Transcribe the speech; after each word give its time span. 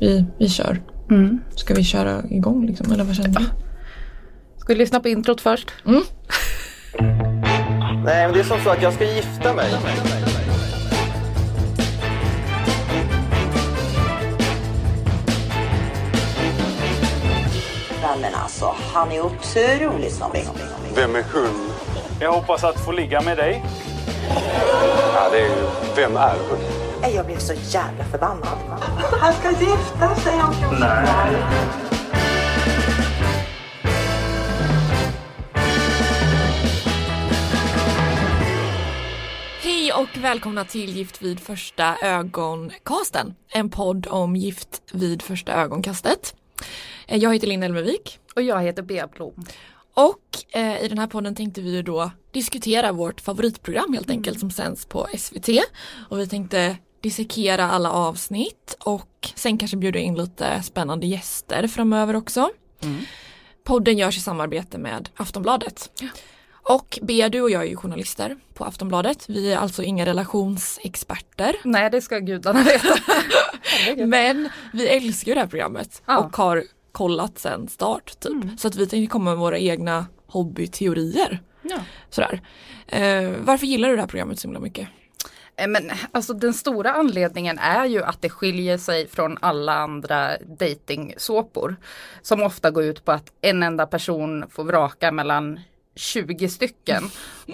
vi, 0.00 0.24
vi 0.38 0.48
kör. 0.48 0.80
Mm. 1.10 1.40
Ska 1.56 1.74
vi 1.74 1.84
köra 1.84 2.22
igång 2.30 2.66
liksom? 2.66 2.92
Eller 2.92 3.04
vad 3.04 3.14
känner 3.14 3.40
du? 3.40 3.46
Ska 4.56 4.72
vi 4.72 4.78
lyssna 4.78 5.00
på 5.00 5.08
introt 5.08 5.40
först? 5.40 5.70
Mm. 5.86 6.02
Nej, 8.04 8.26
men 8.26 8.32
det 8.32 8.40
är 8.40 8.44
som 8.44 8.60
så 8.64 8.70
att 8.70 8.82
jag 8.82 8.92
ska 8.92 9.04
gifta 9.04 9.54
mig. 9.54 9.70
Men 18.20 18.34
alltså, 18.34 18.74
han 18.94 19.12
är 19.12 19.20
otroligt 19.20 20.12
snobbig. 20.12 20.44
Vem 20.94 21.16
är 21.16 21.24
hon? 21.32 21.70
Jag 22.20 22.32
hoppas 22.32 22.64
att 22.64 22.80
få 22.80 22.92
ligga 22.92 23.20
med 23.20 23.36
dig. 23.36 23.64
Ja, 25.14 25.30
det 25.32 25.38
är 25.38 25.42
ju... 25.42 25.66
Vem 25.96 26.16
är 26.16 26.34
hon? 26.50 26.89
Nej, 27.00 27.14
Jag 27.14 27.26
blev 27.26 27.38
så 27.38 27.52
jävla 27.70 28.04
förbannad. 28.04 28.58
Han 29.20 29.32
ska 29.32 29.50
gifta 29.50 30.14
sig 30.14 30.42
om 30.42 30.52
14 30.54 30.80
dagar. 30.80 31.46
Hej 39.62 39.92
och 39.92 40.08
välkomna 40.22 40.64
till 40.64 40.96
Gift 40.96 41.22
vid 41.22 41.40
första 41.40 41.96
ögonkasten. 42.02 43.34
En 43.52 43.70
podd 43.70 44.06
om 44.06 44.36
gift 44.36 44.82
vid 44.92 45.22
första 45.22 45.52
ögonkastet. 45.52 46.34
Eh, 47.06 47.18
Jag 47.18 47.32
heter 47.34 47.46
Linn 47.46 47.62
Elmervik 47.62 48.18
Och 48.36 48.42
jag 48.42 48.62
heter 48.62 48.82
Bea 48.82 49.06
Blom. 49.06 49.44
och 49.94 50.58
eh, 50.60 50.82
i 50.84 50.88
den 50.88 50.98
här 50.98 51.06
podden 51.06 51.34
tänkte 51.34 51.60
vi 51.60 51.70
ju 51.70 51.82
då 51.82 52.10
diskutera 52.32 52.92
vårt 52.92 53.20
favoritprogram 53.20 53.92
helt 53.94 54.10
enkelt 54.10 54.40
som 54.40 54.50
sänds 54.50 54.86
på 54.86 55.06
SVT. 55.18 55.48
Och 56.08 56.18
vi 56.18 56.26
tänkte 56.28 56.76
dissekera 57.00 57.70
alla 57.70 57.90
avsnitt 57.90 58.76
och 58.80 59.28
sen 59.34 59.58
kanske 59.58 59.76
bjuda 59.76 59.98
in 59.98 60.14
lite 60.14 60.62
spännande 60.62 61.06
gäster 61.06 61.66
framöver 61.66 62.16
också. 62.16 62.50
Podden 63.64 63.98
görs 63.98 64.16
i 64.16 64.20
samarbete 64.20 64.78
med 64.78 65.08
Aftonbladet. 65.16 66.02
Och 66.52 66.98
Bea, 67.02 67.28
du 67.28 67.40
och 67.40 67.50
jag 67.50 67.62
är 67.62 67.66
ju 67.68 67.76
journalister 67.76 68.36
på 68.54 68.64
Aftonbladet. 68.64 69.24
Vi 69.28 69.52
är 69.52 69.56
alltså 69.56 69.82
inga 69.82 70.06
relationsexperter. 70.06 71.56
Nej, 71.64 71.90
det 71.90 72.00
ska 72.00 72.18
gudarna 72.18 72.62
veta. 72.62 72.94
Men 74.06 74.48
vi 74.72 74.88
älskar 74.88 75.28
ju 75.30 75.34
det 75.34 75.40
här 75.40 75.46
programmet 75.48 76.02
Ja. 76.06 76.18
och 76.18 76.36
har 76.36 76.64
kollat 76.92 77.38
sen 77.38 77.68
start 77.68 78.20
typ. 78.20 78.60
Så 78.60 78.68
att 78.68 78.76
vi 78.76 78.86
tänkte 78.86 79.12
komma 79.12 79.30
med 79.30 79.38
våra 79.38 79.58
egna 79.58 80.06
hobbyteorier. 80.26 81.42
Ja. 81.62 81.78
Sådär. 82.10 82.40
Eh, 82.86 83.30
varför 83.40 83.66
gillar 83.66 83.88
du 83.88 83.94
det 83.96 84.02
här 84.02 84.08
programmet 84.08 84.38
så 84.40 84.48
himla 84.48 84.60
mycket? 84.60 84.88
Eh, 85.60 85.68
men 85.68 85.90
alltså 86.12 86.34
den 86.34 86.54
stora 86.54 86.92
anledningen 86.92 87.58
är 87.58 87.86
ju 87.86 88.02
att 88.02 88.22
det 88.22 88.30
skiljer 88.30 88.78
sig 88.78 89.08
från 89.08 89.38
alla 89.40 89.74
andra 89.74 90.38
dejtingsåpor. 90.38 91.76
Som 92.22 92.42
ofta 92.42 92.70
går 92.70 92.84
ut 92.84 93.04
på 93.04 93.12
att 93.12 93.32
en 93.40 93.62
enda 93.62 93.86
person 93.86 94.44
får 94.50 94.64
vraka 94.64 95.12
mellan 95.12 95.60
20 96.00 96.48
stycken. 96.48 97.02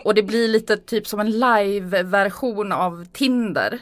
Och 0.05 0.15
det 0.15 0.23
blir 0.23 0.49
lite 0.49 0.77
typ 0.77 1.07
som 1.07 1.21
en 1.21 1.31
live-version 1.31 2.73
av 2.73 3.05
Tinder. 3.13 3.79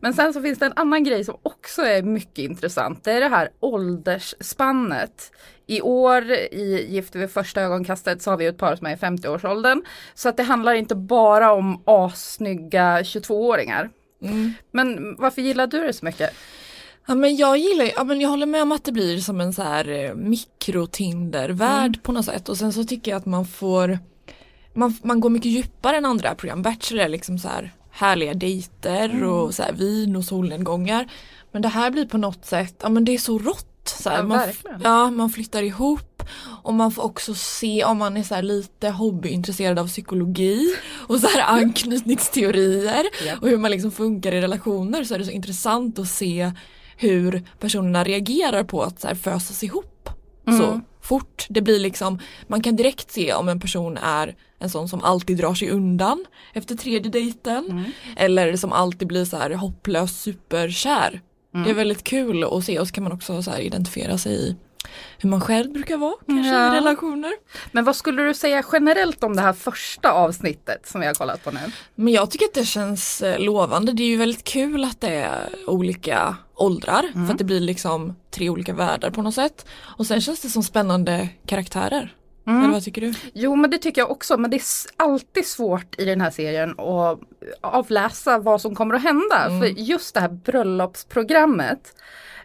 Men 0.00 0.14
sen 0.14 0.32
så 0.32 0.42
finns 0.42 0.58
det 0.58 0.66
en 0.66 0.72
annan 0.76 1.04
grej 1.04 1.24
som 1.24 1.36
också 1.42 1.82
är 1.82 2.02
mycket 2.02 2.38
intressant. 2.38 3.04
Det 3.04 3.12
är 3.12 3.20
det 3.20 3.28
här 3.28 3.50
åldersspannet. 3.60 5.32
I 5.66 5.80
år 5.80 6.30
i 6.32 6.86
Gift 6.88 7.14
vid 7.14 7.30
första 7.30 7.60
ögonkastet 7.60 8.22
så 8.22 8.30
har 8.30 8.36
vi 8.36 8.46
ett 8.46 8.58
par 8.58 8.76
som 8.76 8.86
är 8.86 8.92
i 8.92 8.96
50-årsåldern. 8.96 9.82
Så 10.14 10.28
att 10.28 10.36
det 10.36 10.42
handlar 10.42 10.74
inte 10.74 10.94
bara 10.94 11.52
om 11.52 11.82
assnygga 11.86 13.02
22-åringar. 13.02 13.90
Men 14.70 15.16
varför 15.16 15.42
gillar 15.42 15.66
du 15.66 15.86
det 15.86 15.92
så 15.92 16.04
mycket? 16.04 16.30
Ja 17.08 17.14
men 17.14 17.36
jag 17.36 17.58
gillar 17.58 17.90
ja 17.96 18.04
men 18.04 18.20
jag 18.20 18.28
håller 18.28 18.46
med 18.46 18.62
om 18.62 18.72
att 18.72 18.84
det 18.84 18.92
blir 18.92 19.18
som 19.18 19.40
en 19.40 19.52
så 19.52 19.62
här 19.62 19.88
eh, 19.88 20.14
mikro-Tinder-värld 20.14 22.02
på 22.02 22.12
något 22.12 22.24
sätt 22.24 22.48
och 22.48 22.56
sen 22.56 22.72
så 22.72 22.84
tycker 22.84 23.10
jag 23.10 23.18
att 23.18 23.26
man 23.26 23.46
får 23.46 23.98
man, 24.74 24.96
man 25.02 25.20
går 25.20 25.30
mycket 25.30 25.52
djupare 25.52 25.96
än 25.96 26.04
andra 26.04 26.34
program. 26.34 26.62
Bachelor 26.62 27.04
är 27.04 27.08
liksom 27.08 27.38
så 27.38 27.48
här 27.48 27.72
härliga 27.90 28.34
dejter 28.34 29.24
och 29.24 29.54
så 29.54 29.62
här 29.62 29.72
vin 29.72 30.16
och 30.16 30.24
solnedgångar. 30.24 31.08
Men 31.52 31.62
det 31.62 31.68
här 31.68 31.90
blir 31.90 32.06
på 32.06 32.18
något 32.18 32.44
sätt, 32.44 32.74
ja 32.82 32.88
men 32.88 33.04
det 33.04 33.14
är 33.14 33.18
så 33.18 33.38
rått. 33.38 33.64
Så 33.84 34.10
här, 34.10 34.16
Ja, 34.16 34.22
man, 34.22 34.40
ja, 34.84 35.10
man 35.10 35.30
flyttar 35.30 35.62
ihop 35.62 36.22
och 36.62 36.74
man 36.74 36.92
får 36.92 37.02
också 37.02 37.34
se 37.34 37.84
om 37.84 37.98
man 37.98 38.16
är 38.16 38.22
så 38.22 38.40
lite 38.40 38.88
hobbyintresserad 38.88 39.78
av 39.78 39.88
psykologi 39.88 40.74
och 41.06 41.20
så 41.20 41.26
här 41.26 41.42
anknytningsteorier 41.46 43.04
och 43.40 43.48
hur 43.48 43.58
man 43.58 43.70
liksom 43.70 43.90
funkar 43.90 44.32
i 44.32 44.40
relationer 44.40 45.04
så 45.04 45.14
är 45.14 45.18
det 45.18 45.24
så 45.24 45.30
intressant 45.30 45.98
att 45.98 46.08
se 46.08 46.52
hur 46.98 47.42
personerna 47.60 48.04
reagerar 48.04 48.64
på 48.64 48.82
att 48.82 49.00
så 49.00 49.08
här 49.08 49.14
fösas 49.14 49.64
ihop 49.64 50.10
så 50.58 50.80
fort. 51.00 51.46
Det 51.48 51.62
blir 51.62 51.78
liksom, 51.78 52.18
man 52.46 52.62
kan 52.62 52.76
direkt 52.76 53.10
se 53.10 53.32
om 53.32 53.48
en 53.48 53.60
person 53.60 53.96
är 53.96 54.36
en 54.58 54.70
sån 54.70 54.88
som 54.88 55.02
alltid 55.04 55.36
drar 55.36 55.54
sig 55.54 55.70
undan 55.70 56.24
efter 56.52 56.74
tredje 56.74 57.10
dejten 57.12 57.84
eller 58.16 58.56
som 58.56 58.72
alltid 58.72 59.08
blir 59.08 59.24
så 59.24 59.36
här 59.36 59.50
hopplös 59.50 60.22
superkär. 60.22 61.20
Det 61.64 61.70
är 61.70 61.74
väldigt 61.74 62.04
kul 62.04 62.44
att 62.44 62.64
se 62.64 62.78
och 62.78 62.88
så 62.88 62.94
kan 62.94 63.04
man 63.04 63.12
också 63.12 63.42
så 63.42 63.56
identifiera 63.58 64.18
sig 64.18 64.32
i 64.32 64.56
hur 65.18 65.28
man 65.28 65.40
själv 65.40 65.72
brukar 65.72 65.96
vara 65.96 66.14
kanske 66.26 66.52
Ja. 66.52 66.72
i 66.76 66.76
relationer. 66.80 67.32
Men 67.72 67.84
vad 67.84 67.96
skulle 67.96 68.22
du 68.22 68.34
säga 68.34 68.62
generellt 68.72 69.24
om 69.24 69.36
det 69.36 69.42
här 69.42 69.52
första 69.52 70.12
avsnittet 70.12 70.86
som 70.88 71.00
vi 71.00 71.06
har 71.06 71.14
kollat 71.14 71.44
på 71.44 71.50
nu? 71.50 71.60
Men 71.94 72.12
jag 72.12 72.30
tycker 72.30 72.44
att 72.46 72.54
det 72.54 72.64
känns 72.64 73.22
eh, 73.22 73.38
lovande. 73.40 73.92
Det 73.92 74.02
är 74.02 74.08
ju 74.08 74.16
väldigt 74.16 74.44
kul 74.44 74.84
att 74.84 75.00
det 75.00 75.14
är 75.14 75.48
olika 75.66 76.36
åldrar 76.54 77.26
för 77.26 77.32
att 77.32 77.38
det 77.38 77.44
blir 77.44 77.60
liksom 77.60 78.16
tre 78.30 78.50
olika 78.50 78.72
världar 78.72 79.10
på 79.10 79.22
något 79.22 79.34
sätt. 79.34 79.66
Och 79.80 80.06
sen 80.06 80.20
känns 80.20 80.40
det 80.40 80.48
som 80.48 80.62
spännande 80.62 81.28
karaktärer. 81.46 82.14
Eller 82.46 82.68
vad 82.68 82.84
tycker 82.84 83.00
du? 83.00 83.14
Jo 83.34 83.56
men 83.56 83.70
det 83.70 83.78
tycker 83.78 84.00
jag 84.00 84.10
också 84.10 84.36
men 84.36 84.50
det 84.50 84.56
är 84.56 84.62
alltid 84.96 85.46
svårt 85.46 85.94
i 85.98 86.04
den 86.04 86.20
här 86.20 86.30
serien 86.30 86.70
att 86.80 87.18
avläsa 87.60 88.38
vad 88.38 88.60
som 88.60 88.74
kommer 88.74 88.94
att 88.94 89.02
hända. 89.02 89.60
För 89.60 89.66
just 89.66 90.14
det 90.14 90.20
här 90.20 90.28
bröllopsprogrammet 90.28 91.94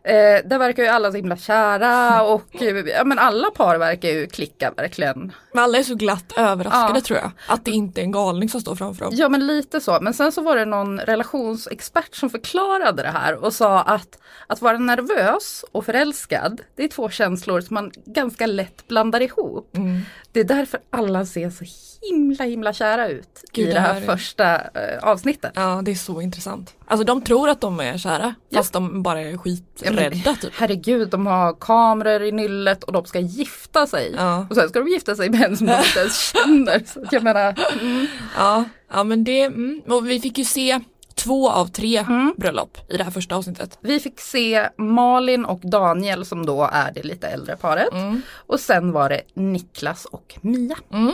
Eh, 0.05 0.45
där 0.45 0.57
verkar 0.57 0.83
ju 0.83 0.89
alla 0.89 1.11
så 1.11 1.17
himla 1.17 1.37
kära 1.37 2.23
och 2.23 2.47
ja, 2.85 3.03
men 3.03 3.19
alla 3.19 3.51
par 3.51 3.77
verkar 3.77 4.09
ju 4.09 4.27
klicka 4.27 4.71
verkligen. 4.77 5.31
Men 5.53 5.63
alla 5.63 5.77
är 5.77 5.83
så 5.83 5.95
glatt 5.95 6.33
överraskade 6.37 6.99
Ja. 6.99 7.01
tror 7.01 7.19
jag. 7.19 7.31
Att 7.47 7.65
det 7.65 7.71
inte 7.71 8.01
är 8.01 8.03
en 8.03 8.11
galning 8.11 8.49
som 8.49 8.61
står 8.61 8.75
framför 8.75 9.05
dem. 9.05 9.13
Ja 9.15 9.29
men 9.29 9.47
lite 9.47 9.81
så. 9.81 9.97
Men 10.01 10.13
sen 10.13 10.31
så 10.31 10.41
var 10.41 10.55
det 10.55 10.65
någon 10.65 10.99
relationsexpert 10.99 12.15
som 12.15 12.29
förklarade 12.29 13.01
det 13.03 13.09
här 13.09 13.43
och 13.45 13.53
sa 13.53 13.81
att 13.81 14.17
att 14.47 14.61
vara 14.61 14.77
nervös 14.77 15.65
och 15.71 15.85
förälskad 15.85 16.61
det 16.75 16.83
är 16.83 16.87
två 16.87 17.09
känslor 17.09 17.61
som 17.61 17.73
man 17.73 17.91
ganska 18.05 18.45
lätt 18.45 18.87
blandar 18.87 19.21
ihop. 19.21 19.77
Mm. 19.77 20.01
Det 20.31 20.39
är 20.39 20.43
därför 20.43 20.79
alla 20.89 21.25
ser 21.25 21.49
så 21.49 21.65
himla 22.09 22.45
himla 22.45 22.73
kära 22.73 23.07
ut 23.07 23.43
Gud, 23.51 23.63
i 23.63 23.67
det 23.67 23.73
det 23.73 23.79
här 23.79 23.93
här 23.93 24.01
är- 24.01 24.05
första 24.05 24.55
eh, 24.55 24.99
avsnittet. 25.01 25.51
Ja 25.55 25.81
det 25.85 25.91
är 25.91 25.95
så 25.95 26.21
intressant. 26.21 26.73
Alltså 26.87 27.05
de 27.05 27.21
tror 27.21 27.49
att 27.49 27.61
de 27.61 27.79
är 27.79 27.97
kära 27.97 28.35
fast 28.53 28.73
de 28.73 29.03
bara 29.03 29.21
är 29.21 29.31
Ja, 29.31 29.37
skiträdda 29.37 30.35
typ. 30.41 30.53
Herregud, 30.55 31.09
de 31.09 31.27
har 31.27 31.53
kameror 31.59 32.23
i 32.23 32.31
nyllet 32.31 32.83
och 32.83 32.93
de 32.93 33.05
ska 33.05 33.19
gifta 33.19 33.87
sig. 33.87 34.13
Ja. 34.17 34.47
Och 34.49 34.55
sen 34.55 34.69
ska 34.69 34.79
de 34.79 34.87
gifta 34.87 35.15
sig 35.15 35.29
med 35.29 35.41
en 35.43 35.57
som 35.57 35.67
de 35.67 35.73
inte 35.77 35.99
ens 35.99 36.19
känner. 36.33 36.83
Så 36.85 36.99
jag 37.11 37.23
menar, 37.23 37.55
mm. 37.81 38.07
Ja, 38.37 38.63
ja 38.93 39.03
men 39.03 39.23
det, 39.23 39.41
mm. 39.43 39.81
och 39.87 40.09
vi 40.09 40.19
fick 40.19 40.37
ju 40.37 40.43
se 40.45 40.79
två 41.15 41.49
av 41.49 41.65
tre 41.67 42.05
bröllop 42.37 42.77
i 42.89 42.97
det 42.97 43.03
här 43.03 43.11
första 43.11 43.35
avsnittet. 43.35 43.77
Vi 43.81 43.99
fick 43.99 44.19
se 44.19 44.69
Malin 44.77 45.45
och 45.45 45.59
Daniel 45.63 46.25
som 46.25 46.45
då 46.45 46.69
är 46.73 46.91
det 46.91 47.03
lite 47.03 47.27
äldre 47.27 47.55
paret. 47.57 47.87
Och 48.35 48.59
sen 48.59 48.91
var 48.91 49.09
det 49.09 49.21
Niklas 49.33 50.05
och 50.05 50.35
Mia. 50.41 50.75
Mm. 50.93 51.11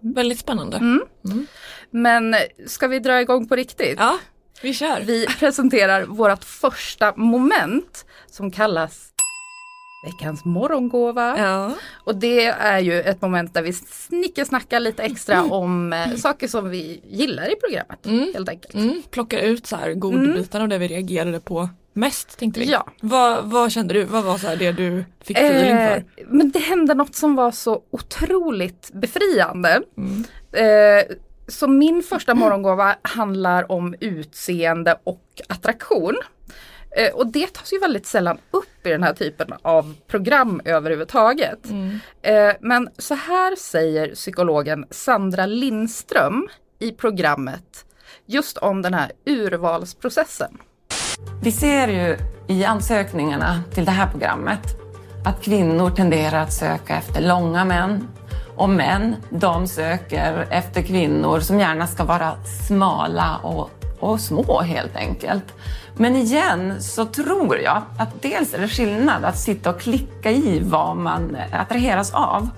Väldigt 0.00 0.38
spännande. 0.38 0.78
Men 1.90 2.36
ska 2.66 2.86
vi 2.88 2.98
dra 2.98 3.20
igång 3.20 3.48
på 3.48 3.56
riktigt? 3.56 3.98
Ja, 3.98 4.18
vi 4.62 4.74
kör. 4.74 5.00
Vi 5.00 5.26
presenterar 5.26 6.02
vårt 6.04 6.44
första 6.44 7.16
moment 7.16 8.06
som 8.30 8.50
kallas 8.50 9.12
Veckans 10.04 10.44
morgongåva. 10.44 11.38
Ja. 11.38 11.74
Och 12.04 12.16
det 12.16 12.44
är 12.44 12.78
ju 12.78 13.00
ett 13.00 13.22
moment 13.22 13.54
där 13.54 13.62
vi 13.62 13.72
snickesnackar 13.72 14.80
lite 14.80 15.02
extra 15.02 15.44
om 15.44 15.92
eh, 15.92 16.14
saker 16.14 16.48
som 16.48 16.70
vi 16.70 17.00
gillar 17.08 17.52
i 17.52 17.56
programmet. 17.56 18.34
Helt 18.34 18.48
enkelt. 18.48 18.74
Mm, 18.74 19.02
plockar 19.10 19.38
ut 19.38 19.66
så 19.66 19.76
här 19.76 19.94
godbitarna 19.94 20.64
och 20.64 20.68
det 20.68 20.78
vi 20.78 20.88
reagerade 20.88 21.40
på 21.40 21.68
mest 21.98 22.38
tänkte 22.38 22.60
vi. 22.60 22.66
Ja. 22.70 22.86
Vad, 23.00 23.44
vad 23.44 23.72
kände 23.72 23.94
du? 23.94 24.04
Vad 24.04 24.24
var 24.24 24.38
så 24.38 24.54
det 24.56 24.72
du 24.72 25.04
fick 25.20 25.38
feeling 25.38 25.70
Eh, 25.76 25.92
för? 25.92 26.04
men 26.26 26.50
det 26.50 26.58
hände 26.58 26.94
något 26.94 27.14
som 27.14 27.34
var 27.36 27.50
så 27.50 27.82
otroligt 27.90 28.90
befriande. 28.92 29.82
Mm. 29.96 30.24
Eh, 30.52 31.16
så 31.48 31.68
min 31.68 32.02
första 32.02 32.34
morgongåva 32.34 32.96
handlar 33.02 33.72
om 33.72 33.94
utseende 34.00 34.96
och 35.04 35.24
attraktion. 35.48 36.14
Eh, 36.96 37.14
och 37.14 37.26
det 37.26 37.46
tas 37.52 37.72
ju 37.72 37.78
väldigt 37.78 38.06
sällan 38.06 38.38
upp 38.50 38.86
i 38.86 38.88
den 38.90 39.02
här 39.02 39.12
typen 39.14 39.52
av 39.62 39.94
program 40.06 40.60
överhuvudtaget. 40.64 41.70
Mm. 41.70 41.98
Eh, 42.22 42.54
men 42.60 42.88
så 42.98 43.14
här 43.14 43.56
säger 43.56 44.14
psykologen 44.14 44.86
Sandra 44.90 45.46
Lindström 45.46 46.48
i 46.78 46.92
programmet 46.92 47.84
just 48.26 48.58
om 48.58 48.82
den 48.82 48.94
här 48.94 49.12
urvalsprocessen. 49.26 50.58
Vi 51.40 51.52
ser 51.52 51.88
ju 51.88 52.16
i 52.46 52.64
ansökningarna 52.64 53.62
till 53.74 53.84
det 53.84 53.90
här 53.90 54.06
programmet 54.06 54.60
att 55.24 55.42
kvinnor 55.42 55.90
tenderar 55.90 56.42
att 56.42 56.52
söka 56.52 56.96
efter 56.96 57.20
långa 57.20 57.64
män 57.64 58.08
och 58.56 58.70
män, 58.70 59.16
de 59.30 59.66
söker 59.68 60.46
efter 60.50 60.82
kvinnor 60.82 61.40
som 61.40 61.60
gärna 61.60 61.86
ska 61.86 62.04
vara 62.04 62.32
smala 62.68 63.36
och, 63.36 63.70
och 64.00 64.20
små 64.20 64.60
helt 64.60 64.96
enkelt. 64.96 65.44
Men 65.96 66.16
igen 66.16 66.82
så 66.82 67.04
tror 67.04 67.58
jag 67.58 67.82
att 67.98 68.22
dels 68.22 68.54
är 68.54 68.58
det 68.58 68.68
skillnad 68.68 69.24
att 69.24 69.38
sitta 69.38 69.70
och 69.70 69.80
klicka 69.80 70.30
i 70.30 70.60
vad 70.64 70.96
man 70.96 71.36
attraheras 71.52 72.14
av. 72.14 72.48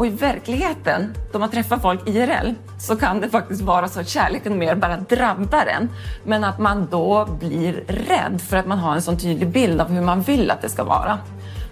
Och 0.00 0.06
i 0.06 0.10
verkligheten, 0.10 1.14
då 1.32 1.38
man 1.38 1.50
träffar 1.50 1.78
folk 1.78 2.08
IRL, 2.08 2.54
så 2.78 2.96
kan 2.96 3.20
det 3.20 3.28
faktiskt 3.28 3.62
vara 3.62 3.88
så 3.88 4.00
att 4.00 4.08
kärleken 4.08 4.58
mer 4.58 4.74
bara 4.74 4.96
drabbar 4.96 5.66
en. 5.66 5.88
Men 6.24 6.44
att 6.44 6.58
man 6.58 6.88
då 6.90 7.28
blir 7.40 7.72
rädd 7.88 8.40
för 8.40 8.56
att 8.56 8.66
man 8.66 8.78
har 8.78 8.94
en 8.94 9.02
sån 9.02 9.18
tydlig 9.18 9.48
bild 9.48 9.80
av 9.80 9.88
hur 9.88 10.02
man 10.02 10.22
vill 10.22 10.50
att 10.50 10.62
det 10.62 10.68
ska 10.68 10.84
vara. 10.84 11.18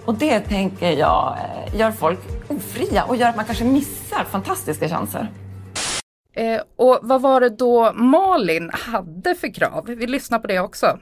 Och 0.04 0.14
det 0.14 0.40
tänker 0.40 0.90
jag 0.90 1.36
eh, 1.38 1.80
gör 1.80 1.90
folk 1.90 2.18
ofria 2.48 3.04
och 3.04 3.16
gör 3.16 3.28
att 3.28 3.36
man 3.36 3.44
kanske 3.44 3.64
missar 3.64 4.24
fantastiska 4.30 4.88
chanser. 4.88 5.30
Eh, 6.36 6.60
och 6.76 6.98
vad 7.02 7.22
var 7.22 7.40
det 7.40 7.50
då 7.50 7.92
Malin 7.92 8.70
hade 8.72 9.34
för 9.34 9.54
krav? 9.54 9.84
Vi 9.86 10.06
lyssnar 10.06 10.38
på 10.38 10.46
det 10.46 10.60
också. 10.60 10.98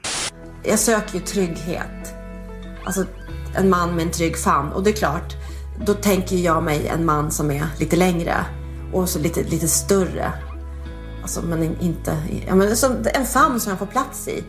Jag 0.63 0.79
söker 0.79 1.13
ju 1.13 1.19
trygghet. 1.19 2.13
Alltså 2.85 3.05
en 3.55 3.69
man 3.69 3.95
med 3.95 4.05
en 4.05 4.11
trygg 4.11 4.37
famn. 4.37 4.71
Och 4.71 4.83
det 4.83 4.89
är 4.89 4.95
klart, 4.95 5.33
då 5.85 5.93
tänker 5.93 6.35
jag 6.35 6.63
mig 6.63 6.87
en 6.87 7.05
man 7.05 7.31
som 7.31 7.51
är 7.51 7.67
lite 7.79 7.95
längre 7.95 8.35
och 8.93 9.09
så 9.09 9.19
lite, 9.19 9.43
lite 9.43 9.67
större. 9.67 10.31
Alltså 11.21 11.41
men 11.41 11.79
inte, 11.79 12.17
ja, 12.47 12.55
men 12.55 12.77
som 12.77 12.95
en 13.13 13.25
famn 13.25 13.59
som 13.59 13.69
jag 13.69 13.79
får 13.79 13.85
plats 13.85 14.27
i. 14.27 14.43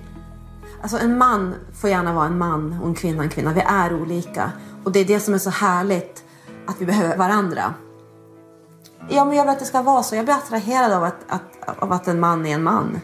Alltså 0.83 0.99
en 0.99 1.19
man 1.19 1.55
får 1.81 1.91
gärna 1.91 2.13
vara 2.13 2.27
en 2.27 2.39
man 2.39 2.79
och 2.83 2.89
en 2.89 2.95
kvinna 2.95 3.23
en 3.23 3.29
kvinna. 3.29 3.53
Vi 3.53 3.61
är 3.61 3.95
olika. 3.95 4.53
Och 4.85 4.93
det 4.93 5.01
är 5.01 5.05
det 5.05 5.21
som 5.21 5.35
är 5.35 5.39
så 5.39 5.51
härligt, 5.51 6.25
att 6.67 6.77
vi 6.81 6.87
behöver 6.87 7.17
varandra. 7.17 7.75
Ja, 9.11 9.25
men 9.25 9.37
jag 9.37 9.45
vill 9.45 9.53
att 9.53 9.59
det 9.59 9.65
ska 9.65 9.83
vara 9.83 10.03
så. 10.03 10.17
Jag 10.17 10.25
blir 10.25 10.35
attraherad 10.35 10.93
av 10.93 11.05
att, 11.05 11.25
att, 11.29 11.79
av 11.79 11.93
att 11.93 12.09
en 12.09 12.21
man 12.21 12.47
är 12.47 12.55
en 12.55 12.63
man. 12.63 13.01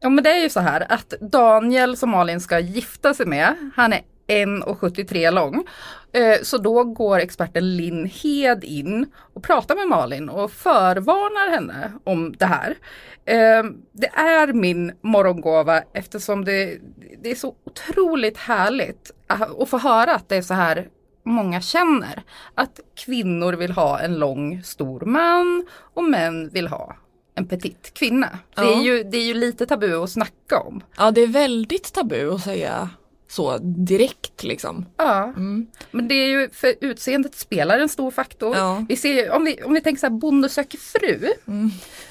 Ja 0.00 0.08
men 0.08 0.24
det 0.24 0.30
är 0.30 0.42
ju 0.42 0.50
så 0.50 0.60
här 0.60 0.92
att 0.92 1.14
Daniel 1.20 1.96
som 1.96 2.10
Malin 2.10 2.40
ska 2.40 2.58
gifta 2.58 3.14
sig 3.14 3.26
med, 3.26 3.70
han 3.76 3.92
är 3.92 4.00
1,73 4.32 5.30
lång. 5.30 5.64
Eh, 6.12 6.42
så 6.42 6.58
då 6.58 6.84
går 6.84 7.18
experten 7.18 7.76
Linn 7.76 8.06
Hed 8.06 8.64
in 8.64 9.06
och 9.34 9.42
pratar 9.42 9.74
med 9.74 9.88
Malin 9.88 10.28
och 10.28 10.50
förvarnar 10.50 11.50
henne 11.50 11.92
om 12.04 12.32
det 12.38 12.46
här. 12.46 12.76
Eh, 13.24 13.64
det 13.92 14.10
är 14.14 14.52
min 14.52 14.92
morgongåva 15.00 15.82
eftersom 15.92 16.44
det, 16.44 16.78
det 17.22 17.30
är 17.30 17.34
så 17.34 17.54
otroligt 17.64 18.38
härligt 18.38 19.10
att 19.26 19.68
få 19.68 19.78
höra 19.78 20.14
att 20.14 20.28
det 20.28 20.36
är 20.36 20.42
så 20.42 20.54
här 20.54 20.88
många 21.24 21.60
känner. 21.60 22.22
Att 22.54 22.80
kvinnor 22.94 23.52
vill 23.52 23.72
ha 23.72 24.00
en 24.00 24.18
lång 24.18 24.62
stor 24.62 25.00
man 25.00 25.66
och 25.94 26.04
män 26.04 26.48
vill 26.48 26.68
ha 26.68 26.96
en 27.34 27.46
petit 27.46 27.94
kvinna. 27.94 28.38
Det, 28.54 28.60
är 28.60 28.82
ju, 28.82 29.02
det 29.02 29.16
är 29.16 29.24
ju 29.24 29.34
lite 29.34 29.66
tabu 29.66 30.02
att 30.02 30.10
snacka 30.10 30.60
om. 30.60 30.82
Ja 30.96 31.10
det 31.10 31.20
är 31.20 31.26
väldigt 31.26 31.92
tabu 31.92 32.34
att 32.34 32.40
säga 32.40 32.90
så 33.32 33.58
direkt 33.58 34.42
liksom. 34.42 34.86
Ja, 34.96 35.24
mm. 35.24 35.66
men 35.90 36.08
det 36.08 36.14
är 36.14 36.26
ju 36.26 36.50
för 36.50 36.74
utseendet 36.80 37.34
spelar 37.34 37.78
en 37.78 37.88
stor 37.88 38.10
faktor. 38.10 38.56
Ja. 38.56 38.84
Vi 38.88 38.96
ser, 38.96 39.30
om, 39.30 39.44
vi, 39.44 39.62
om 39.62 39.72
vi 39.72 39.80
tänker 39.80 40.00
så 40.00 40.06
här 40.06 40.14
Bonde 40.14 40.48
söker 40.48 40.78
fru. 40.78 41.32
Mm. 41.48 41.70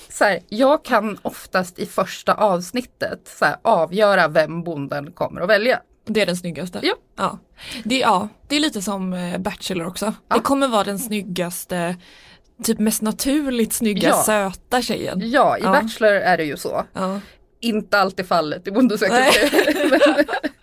Så 0.09 0.23
här, 0.23 0.39
jag 0.49 0.85
kan 0.85 1.17
oftast 1.21 1.79
i 1.79 1.85
första 1.85 2.33
avsnittet 2.33 3.35
så 3.39 3.45
här, 3.45 3.55
avgöra 3.61 4.27
vem 4.27 4.63
bonden 4.63 5.11
kommer 5.11 5.41
att 5.41 5.49
välja. 5.49 5.79
Det 6.05 6.21
är 6.21 6.25
den 6.25 6.37
snyggaste? 6.37 6.79
Ja. 6.83 6.95
Ja, 7.17 7.39
det, 7.83 7.97
ja, 7.97 8.29
det 8.47 8.55
är 8.55 8.59
lite 8.59 8.81
som 8.81 9.13
eh, 9.13 9.37
Bachelor 9.37 9.87
också. 9.87 10.13
Ja. 10.27 10.35
Det 10.35 10.41
kommer 10.41 10.67
vara 10.67 10.83
den 10.83 10.99
snyggaste 10.99 11.95
typ 12.63 12.79
mest 12.79 13.01
naturligt 13.01 13.73
snygga 13.73 14.09
ja. 14.09 14.23
söta 14.23 14.81
tjejen. 14.81 15.21
Ja, 15.23 15.57
i 15.57 15.61
ja. 15.63 15.71
Bachelor 15.71 16.13
är 16.13 16.37
det 16.37 16.43
ju 16.43 16.57
så. 16.57 16.85
Ja. 16.93 17.19
Inte 17.59 17.99
alltid 17.99 18.27
fallet 18.27 18.67
i 18.67 18.71
Bonde 18.71 18.97
söker 18.97 19.15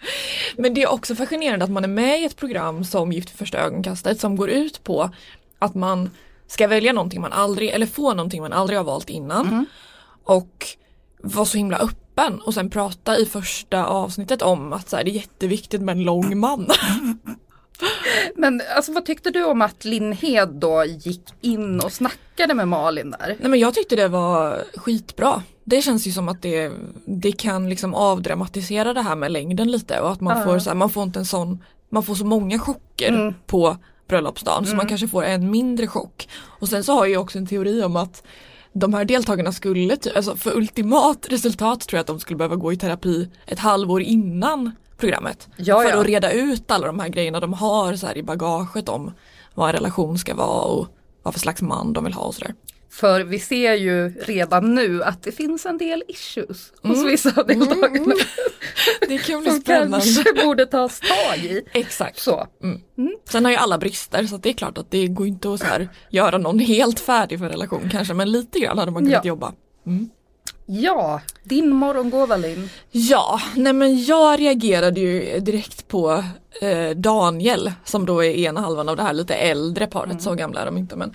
Men 0.58 0.74
det 0.74 0.82
är 0.82 0.92
också 0.92 1.14
fascinerande 1.14 1.64
att 1.64 1.70
man 1.70 1.84
är 1.84 1.88
med 1.88 2.20
i 2.20 2.24
ett 2.24 2.36
program 2.36 2.84
som 2.84 3.12
Gift 3.12 3.30
för 3.30 3.38
första 3.38 3.58
ögonkastet 3.58 4.20
som 4.20 4.36
går 4.36 4.50
ut 4.50 4.84
på 4.84 5.10
att 5.58 5.74
man 5.74 6.10
ska 6.46 6.66
välja 6.66 6.92
någonting 6.92 7.20
man 7.20 7.32
aldrig, 7.32 7.70
eller 7.70 7.86
få 7.86 8.14
någonting 8.14 8.42
man 8.42 8.52
aldrig 8.52 8.78
har 8.78 8.84
valt 8.84 9.10
innan. 9.10 9.48
Mm. 9.48 9.66
Och 10.24 10.66
vara 11.22 11.46
så 11.46 11.58
himla 11.58 11.78
öppen 11.78 12.40
och 12.40 12.54
sen 12.54 12.70
prata 12.70 13.18
i 13.18 13.26
första 13.26 13.86
avsnittet 13.86 14.42
om 14.42 14.72
att 14.72 14.88
så 14.88 14.96
här, 14.96 15.04
det 15.04 15.10
är 15.10 15.14
jätteviktigt 15.14 15.80
med 15.80 15.96
en 15.96 16.02
lång 16.02 16.38
man. 16.38 16.66
Men 18.34 18.62
alltså, 18.76 18.92
vad 18.92 19.04
tyckte 19.04 19.30
du 19.30 19.44
om 19.44 19.62
att 19.62 19.84
Linn 19.84 20.12
Hed 20.12 20.48
då 20.48 20.84
gick 20.84 21.22
in 21.40 21.80
och 21.80 21.92
snackade 21.92 22.54
med 22.54 22.68
Malin 22.68 23.10
där? 23.10 23.36
Nej 23.40 23.50
men 23.50 23.60
jag 23.60 23.74
tyckte 23.74 23.96
det 23.96 24.08
var 24.08 24.64
skitbra. 24.76 25.42
Det 25.64 25.82
känns 25.82 26.06
ju 26.06 26.12
som 26.12 26.28
att 26.28 26.42
det, 26.42 26.72
det 27.04 27.32
kan 27.32 27.68
liksom 27.68 27.94
avdramatisera 27.94 28.94
det 28.94 29.02
här 29.02 29.16
med 29.16 29.32
längden 29.32 29.70
lite 29.70 30.00
och 30.00 30.10
att 30.10 30.20
man, 30.20 30.38
uh. 30.38 30.44
får, 30.44 30.58
så 30.58 30.70
här, 30.70 30.74
man 30.74 30.90
får 30.90 31.02
inte 31.02 31.18
en 31.18 31.26
sån, 31.26 31.64
man 31.88 32.02
får 32.02 32.14
så 32.14 32.24
många 32.24 32.58
chocker 32.58 33.08
mm. 33.08 33.34
på 33.46 33.76
bröllopsdagen 34.08 34.58
mm. 34.58 34.70
så 34.70 34.76
man 34.76 34.80
mm. 34.80 34.88
kanske 34.88 35.08
får 35.08 35.24
en 35.24 35.50
mindre 35.50 35.86
chock. 35.86 36.28
Och 36.38 36.68
sen 36.68 36.84
så 36.84 36.92
har 36.92 37.06
jag 37.06 37.22
också 37.22 37.38
en 37.38 37.46
teori 37.46 37.82
om 37.82 37.96
att 37.96 38.22
de 38.72 38.94
här 38.94 39.04
deltagarna 39.04 39.52
skulle, 39.52 39.96
alltså 40.16 40.36
för 40.36 40.56
ultimat 40.56 41.26
resultat 41.30 41.80
tror 41.80 41.96
jag 41.96 42.00
att 42.00 42.06
de 42.06 42.20
skulle 42.20 42.36
behöva 42.36 42.56
gå 42.56 42.72
i 42.72 42.76
terapi 42.76 43.28
ett 43.46 43.58
halvår 43.58 44.02
innan 44.02 44.72
programmet. 44.98 45.48
Ja, 45.56 45.82
för 45.82 45.88
ja. 45.88 46.00
att 46.00 46.06
reda 46.06 46.32
ut 46.32 46.70
alla 46.70 46.86
de 46.86 47.00
här 47.00 47.08
grejerna 47.08 47.40
de 47.40 47.52
har 47.52 47.94
så 47.94 48.06
här 48.06 48.18
i 48.18 48.22
bagaget 48.22 48.88
om 48.88 49.12
vad 49.54 49.68
en 49.68 49.74
relation 49.74 50.18
ska 50.18 50.34
vara 50.34 50.62
och 50.62 50.88
vad 51.22 51.34
för 51.34 51.40
slags 51.40 51.62
man 51.62 51.92
de 51.92 52.04
vill 52.04 52.12
ha 52.12 52.22
och 52.22 52.34
sådär. 52.34 52.54
För 52.90 53.20
vi 53.20 53.38
ser 53.38 53.74
ju 53.74 54.08
redan 54.08 54.74
nu 54.74 55.02
att 55.02 55.22
det 55.22 55.32
finns 55.32 55.66
en 55.66 55.78
del 55.78 56.02
issues 56.08 56.72
hos 56.82 56.96
mm. 56.96 57.10
vissa 57.10 57.40
av 57.40 57.46
deltagarna. 57.46 57.96
Mm. 57.96 58.18
Det 59.08 59.18
kan 59.18 59.42
bli 59.42 59.50
spännande. 59.60 60.00
Som 60.00 60.24
kanske 60.24 60.46
borde 60.46 60.66
tas 60.66 61.00
tag 61.00 61.38
i. 61.38 61.62
Exakt. 61.72 62.18
Så. 62.18 62.46
Mm. 62.62 62.80
Mm. 62.98 63.12
Sen 63.30 63.44
har 63.44 63.52
ju 63.52 63.58
alla 63.58 63.78
brister 63.78 64.24
så 64.26 64.36
det 64.36 64.48
är 64.48 64.52
klart 64.52 64.78
att 64.78 64.90
det 64.90 65.06
går 65.06 65.26
inte 65.26 65.52
att 65.52 65.60
så 65.60 65.66
här, 65.66 65.88
göra 66.10 66.38
någon 66.38 66.58
helt 66.58 67.00
färdig 67.00 67.38
för 67.38 67.48
relation 67.48 67.88
kanske 67.92 68.14
men 68.14 68.32
lite 68.32 68.58
grann 68.58 68.78
hade 68.78 68.90
man 68.90 69.04
kunnat 69.04 69.24
ja. 69.24 69.28
jobba. 69.28 69.52
Mm. 69.86 70.10
Ja, 70.70 71.20
din 71.42 71.70
morgongåva 71.70 72.36
Linn. 72.36 72.70
Ja, 72.90 73.40
nej 73.54 73.72
men 73.72 74.04
jag 74.04 74.40
reagerade 74.40 75.00
ju 75.00 75.40
direkt 75.40 75.88
på 75.88 76.24
eh, 76.60 76.90
Daniel 76.90 77.72
som 77.84 78.06
då 78.06 78.24
är 78.24 78.30
ena 78.30 78.60
halvan 78.60 78.88
av 78.88 78.96
det 78.96 79.02
här 79.02 79.12
lite 79.12 79.34
äldre 79.34 79.86
paret, 79.86 80.10
mm. 80.10 80.20
så 80.20 80.34
gamla 80.34 80.60
är 80.60 80.66
de 80.66 80.78
inte 80.78 80.96
men 80.96 81.14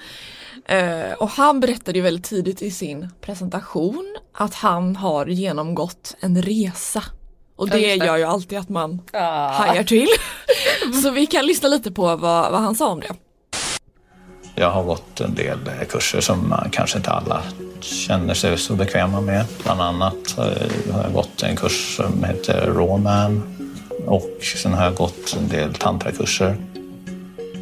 eh, 0.65 1.13
och 1.13 1.29
han 1.29 1.59
berättade 1.59 1.97
ju 1.97 2.03
väldigt 2.03 2.25
tidigt 2.25 2.61
i 2.61 2.71
sin 2.71 3.09
presentation 3.21 4.17
att 4.33 4.53
han 4.53 4.95
har 4.95 5.25
genomgått 5.25 6.15
en 6.19 6.41
resa. 6.41 7.03
Och 7.55 7.69
det, 7.69 7.77
det. 7.77 8.05
gör 8.05 8.17
ju 8.17 8.23
alltid 8.23 8.57
att 8.57 8.69
man 8.69 9.01
ah. 9.13 9.51
hajar 9.51 9.83
till. 9.83 10.09
så 11.03 11.09
vi 11.11 11.25
kan 11.25 11.45
lyssna 11.45 11.69
lite 11.69 11.91
på 11.91 12.15
vad, 12.15 12.51
vad 12.51 12.61
han 12.61 12.75
sa 12.75 12.89
om 12.89 12.99
det. 12.99 13.13
Jag 14.55 14.71
har 14.71 14.83
gått 14.83 15.21
en 15.21 15.35
del 15.35 15.59
eh, 15.67 15.87
kurser 15.87 16.21
som 16.21 16.51
eh, 16.51 16.57
kanske 16.71 16.97
inte 16.97 17.11
alla 17.11 17.41
känner 17.79 18.33
sig 18.33 18.57
så 18.57 18.75
bekväma 18.75 19.21
med. 19.21 19.45
Bland 19.63 19.81
annat 19.81 20.37
eh, 20.37 20.93
har 20.93 21.03
jag 21.03 21.13
gått 21.13 21.43
en 21.43 21.55
kurs 21.55 21.95
som 21.95 22.23
heter 22.23 22.67
Rawman 22.67 23.41
och 24.05 24.29
sen 24.55 24.73
har 24.73 24.83
jag 24.83 24.95
gått 24.95 25.37
en 25.39 25.47
del 25.47 25.73
tantrakurser 25.73 26.57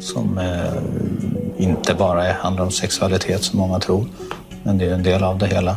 som 0.00 0.40
inte 1.56 1.94
bara 1.94 2.32
handlar 2.32 2.64
om 2.64 2.70
sexualitet 2.70 3.44
som 3.44 3.58
många 3.58 3.78
tror, 3.80 4.06
men 4.62 4.78
det 4.78 4.84
är 4.84 4.94
en 4.94 5.02
del 5.02 5.22
av 5.22 5.38
det 5.38 5.46
hela 5.46 5.76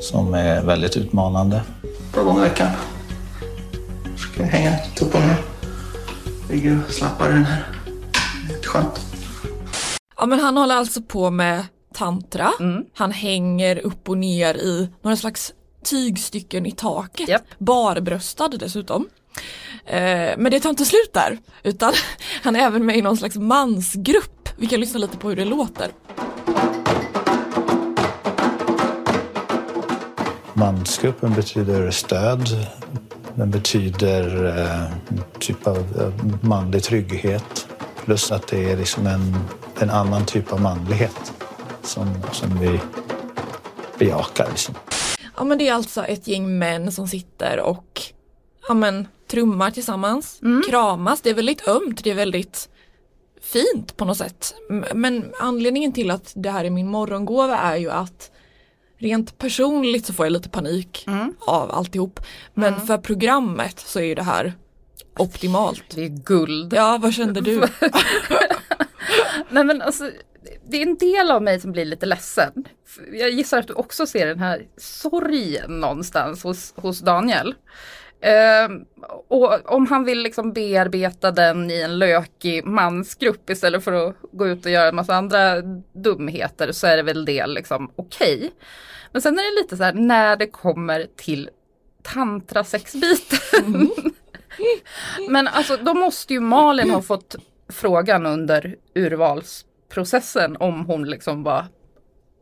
som 0.00 0.34
är 0.34 0.62
väldigt 0.62 0.96
utmanande. 0.96 1.56
Ett 1.56 2.14
par 2.14 2.22
gånger 2.22 2.46
i 2.46 2.48
veckan. 2.48 2.70
Ska 4.16 4.42
jag 4.42 4.48
hänga 4.48 4.78
upp 5.00 5.14
och 5.14 5.20
ner. 5.20 5.36
Ligger 6.50 6.78
och 6.88 6.94
slappar 6.94 7.30
i 7.30 7.32
den 7.32 7.44
här. 7.44 7.66
Det 8.48 8.54
är 8.54 8.68
skönt. 8.68 9.15
Ja 10.18 10.26
men 10.26 10.40
han 10.40 10.56
håller 10.56 10.74
alltså 10.74 11.02
på 11.02 11.30
med 11.30 11.64
tantra. 11.94 12.52
Mm. 12.60 12.84
Han 12.94 13.12
hänger 13.12 13.78
upp 13.78 14.08
och 14.08 14.18
ner 14.18 14.54
i 14.54 14.88
några 15.02 15.16
slags 15.16 15.54
tygstycken 15.84 16.66
i 16.66 16.72
taket. 16.72 17.28
Yep. 17.28 17.42
Barbröstad 17.58 18.48
dessutom. 18.48 19.08
Eh, 19.84 20.34
men 20.38 20.50
det 20.50 20.60
tar 20.60 20.70
inte 20.70 20.84
slut 20.84 21.10
där 21.12 21.38
utan 21.62 21.92
han 22.42 22.56
är 22.56 22.60
även 22.60 22.86
med 22.86 22.96
i 22.96 23.02
någon 23.02 23.16
slags 23.16 23.36
mansgrupp. 23.36 24.48
Vi 24.56 24.66
kan 24.66 24.80
lyssna 24.80 24.98
lite 24.98 25.16
på 25.16 25.28
hur 25.28 25.36
det 25.36 25.44
låter. 25.44 25.90
Mansgruppen 30.52 31.34
betyder 31.34 31.90
stöd. 31.90 32.48
Den 33.34 33.50
betyder 33.50 34.46
eh, 34.58 35.16
typ 35.38 35.66
av 35.66 36.12
manlig 36.42 36.82
trygghet. 36.82 37.68
Plus 38.04 38.32
att 38.32 38.48
det 38.48 38.72
är 38.72 38.76
liksom 38.76 39.06
en, 39.06 39.36
en 39.82 39.90
annan 39.90 40.26
typ 40.26 40.52
av 40.52 40.60
manlighet 40.60 41.32
som, 41.82 42.14
som 42.32 42.58
vi 42.58 42.80
bejakar. 43.98 44.48
Liksom. 44.50 44.74
Ja 45.36 45.44
men 45.44 45.58
det 45.58 45.68
är 45.68 45.72
alltså 45.72 46.04
ett 46.04 46.28
gäng 46.28 46.58
män 46.58 46.92
som 46.92 47.08
sitter 47.08 47.60
och 47.60 48.02
ja, 48.68 48.74
men, 48.74 49.08
trummar 49.30 49.70
tillsammans, 49.70 50.40
kramas, 50.68 51.20
det 51.20 51.30
är 51.30 51.34
väldigt 51.34 51.68
ömt, 51.68 52.04
det 52.04 52.10
är 52.10 52.14
väldigt 52.14 52.68
fint 53.42 53.96
på 53.96 54.04
något 54.04 54.18
sätt. 54.18 54.54
Men 54.94 55.32
anledningen 55.40 55.92
till 55.92 56.10
att 56.10 56.32
det 56.34 56.50
här 56.50 56.64
är 56.64 56.70
min 56.70 56.88
morgongåva 56.88 57.58
är 57.58 57.76
ju 57.76 57.90
att 57.90 58.30
rent 58.98 59.38
personligt 59.38 60.06
så 60.06 60.12
får 60.12 60.26
jag 60.26 60.32
lite 60.32 60.48
panik 60.48 61.06
av 61.38 61.70
alltihop. 61.70 62.20
Men 62.54 62.80
för 62.86 62.98
programmet 62.98 63.80
så 63.80 63.98
är 63.98 64.04
ju 64.04 64.14
det 64.14 64.22
här 64.22 64.52
optimalt. 65.18 65.84
Det 65.94 66.04
är 66.04 66.08
guld. 66.08 66.72
Ja, 66.72 66.98
vad 67.02 67.14
kände 67.14 67.40
du? 67.40 67.62
Nej 69.50 69.64
men 69.64 69.82
alltså, 69.82 70.10
det 70.68 70.76
är 70.76 70.86
en 70.86 70.96
del 70.96 71.30
av 71.30 71.42
mig 71.42 71.60
som 71.60 71.72
blir 71.72 71.84
lite 71.84 72.06
ledsen. 72.06 72.64
Jag 73.12 73.30
gissar 73.30 73.58
att 73.58 73.68
du 73.68 73.74
också 73.74 74.06
ser 74.06 74.26
den 74.26 74.38
här 74.38 74.66
sorgen 74.76 75.80
någonstans 75.80 76.42
hos, 76.42 76.74
hos 76.76 77.00
Daniel. 77.00 77.54
Ehm, 78.20 78.84
och 79.28 79.72
om 79.74 79.86
han 79.86 80.04
vill 80.04 80.22
liksom 80.22 80.52
bearbeta 80.52 81.30
den 81.30 81.70
i 81.70 81.80
en 81.80 81.98
lökig 81.98 82.64
mansgrupp 82.64 83.50
istället 83.50 83.84
för 83.84 83.92
att 83.92 84.16
gå 84.32 84.48
ut 84.48 84.64
och 84.64 84.72
göra 84.72 84.88
en 84.88 84.96
massa 84.96 85.14
andra 85.14 85.62
dumheter 85.92 86.72
så 86.72 86.86
är 86.86 86.96
det 86.96 87.02
väl 87.02 87.24
det 87.24 87.46
liksom 87.46 87.92
okej. 87.96 88.52
Men 89.12 89.22
sen 89.22 89.38
är 89.38 89.56
det 89.56 89.62
lite 89.62 89.76
så 89.76 89.82
här 89.82 89.92
när 89.92 90.36
det 90.36 90.46
kommer 90.46 91.06
till 91.16 91.50
tantrasexbiten. 92.02 93.90
Men 95.28 95.48
alltså 95.48 95.76
då 95.76 95.94
måste 95.94 96.32
ju 96.32 96.40
Malin 96.40 96.90
ha 96.90 97.02
fått 97.02 97.36
frågan 97.68 98.26
under 98.26 98.76
urvalsprocessen 98.94 100.56
om 100.56 100.86
hon 100.86 101.04
liksom 101.10 101.42
var 101.42 101.64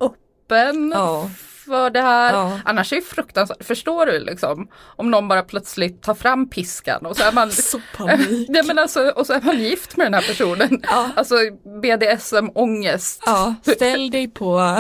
öppen 0.01 0.93
Ja. 0.95 1.31
för 1.67 1.91
det 1.91 2.01
här. 2.01 2.33
Ja. 2.33 2.61
Annars 2.65 2.93
är 2.93 2.97
det 2.97 3.03
fruktansvärt, 3.03 3.65
förstår 3.65 4.07
du 4.07 4.19
liksom? 4.19 4.69
Om 4.97 5.11
någon 5.11 5.29
bara 5.29 5.43
plötsligt 5.43 6.03
tar 6.03 6.15
fram 6.15 6.49
piskan 6.51 7.07
och 7.07 7.17
så 7.17 7.23
är 7.25 7.33
man 7.33 7.51
Så 7.53 7.81
panik. 7.97 8.49
Nej, 8.49 8.63
men 8.67 8.79
alltså, 8.79 9.09
och 9.17 9.27
så 9.27 9.33
är 9.33 9.41
man 9.41 9.59
gift 9.59 9.97
med 9.97 10.07
den 10.07 10.15
här 10.15 10.21
personen. 10.29 10.81
Ja. 10.83 11.11
Alltså 11.17 11.35
BDSM-ångest. 11.83 13.23
Ja, 13.27 13.55
ställ 13.63 14.11
dig 14.11 14.29
på, 14.29 14.77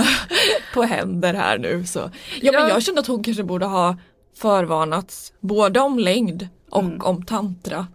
på 0.74 0.82
händer 0.82 1.34
här 1.34 1.58
nu 1.58 1.84
så. 1.86 1.98
Ja, 2.40 2.52
men 2.52 2.60
Ja. 2.62 2.68
jag 2.68 2.82
kände 2.82 3.00
att 3.00 3.06
hon 3.06 3.22
kanske 3.24 3.42
borde 3.44 3.66
ha 3.66 3.96
förvarnats 4.36 5.32
både 5.40 5.80
om 5.80 5.98
längd 5.98 6.48
och 6.70 6.82
Mm. 6.82 7.00
om 7.00 7.24
tantra 7.24 7.86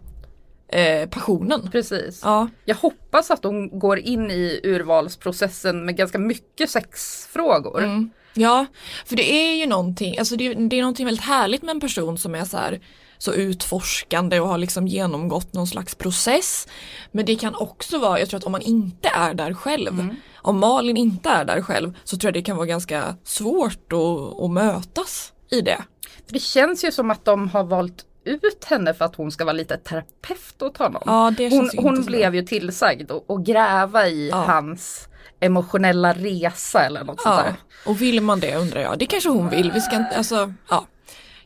eh, 0.72 1.08
passionen. 1.08 1.68
Precis. 1.72 2.20
Ja, 2.24 2.48
Jag 2.64 2.76
hoppas 2.76 3.30
att 3.30 3.44
hon 3.44 3.78
går 3.78 3.98
in 3.98 4.30
i 4.30 4.60
urvalsprocessen 4.64 5.84
med 5.84 5.96
ganska 5.96 6.18
mycket 6.18 6.70
sexfrågor. 6.70 7.82
Mm. 7.84 8.10
Ja, 8.34 8.66
för 9.06 9.16
det 9.16 9.32
är 9.32 9.54
ju 9.56 9.66
någonting, 9.66 10.18
alltså 10.18 10.36
det, 10.36 10.46
är- 10.46 10.54
det 10.68 10.76
är 10.76 10.80
någonting 10.80 11.06
väldigt 11.06 11.24
härligt 11.24 11.62
med 11.62 11.70
en 11.74 11.80
person 11.80 12.18
som 12.18 12.34
är 12.34 12.44
så 12.44 12.56
här 12.56 12.80
så 13.18 13.32
utforskande 13.32 14.40
och 14.40 14.48
har 14.48 14.58
liksom 14.58 14.86
genomgått 14.88 15.52
någon 15.52 15.66
slags 15.66 15.94
process. 15.94 16.68
Men 17.12 17.24
det 17.24 17.34
kan 17.36 17.54
också 17.54 17.98
vara, 17.98 18.18
jag 18.20 18.28
tror 18.28 18.38
att 18.38 18.44
om 18.44 18.52
man 18.52 18.62
inte 18.62 19.08
är 19.08 19.34
där 19.34 19.54
själv, 19.54 20.08
om 20.34 20.58
Malin 20.58 20.96
inte 20.96 21.28
är 21.28 21.44
där 21.44 21.62
själv 21.62 21.98
så 22.04 22.16
tror 22.16 22.28
jag 22.28 22.34
det 22.34 22.42
kan 22.46 22.56
vara 22.56 22.66
ganska 22.66 23.16
svårt 23.24 23.92
att, 23.92 24.42
att 24.44 24.50
mötas 24.50 25.32
i 25.50 25.60
det. 25.60 25.82
För 26.26 26.32
det 26.32 26.38
känns 26.42 26.84
ju 26.84 26.92
som 26.92 27.10
att 27.10 27.24
de 27.24 27.48
har 27.48 27.64
valt 27.64 28.04
ut 28.24 28.64
henne 28.64 28.94
för 28.94 29.04
att 29.04 29.16
hon 29.16 29.32
ska 29.32 29.44
vara 29.44 29.52
lite 29.52 29.76
terapeut 29.76 30.62
åt 30.62 30.76
honom. 30.76 31.02
Ja, 31.06 31.32
hon 31.50 31.70
hon 31.76 32.04
blev 32.04 32.34
ju 32.34 32.42
tillsagd 32.42 33.10
att 33.10 33.40
gräva 33.46 34.06
i 34.08 34.28
Ja. 34.28 34.36
hans 34.36 35.08
emotionella 35.40 36.12
resa 36.12 36.84
eller 36.84 37.04
något 37.04 37.20
sånt 37.20 37.36
Ja, 37.38 37.42
där. 37.42 37.54
och 37.86 38.00
vill 38.02 38.20
man 38.20 38.40
det 38.40 38.56
undrar 38.56 38.80
jag. 38.80 38.98
Det 38.98 39.06
kanske 39.06 39.28
hon 39.28 39.48
vill. 39.48 39.72
Vi 39.72 39.80
ska 39.80 39.96
inte, 39.96 40.16
alltså, 40.16 40.52
ja. 40.70 40.86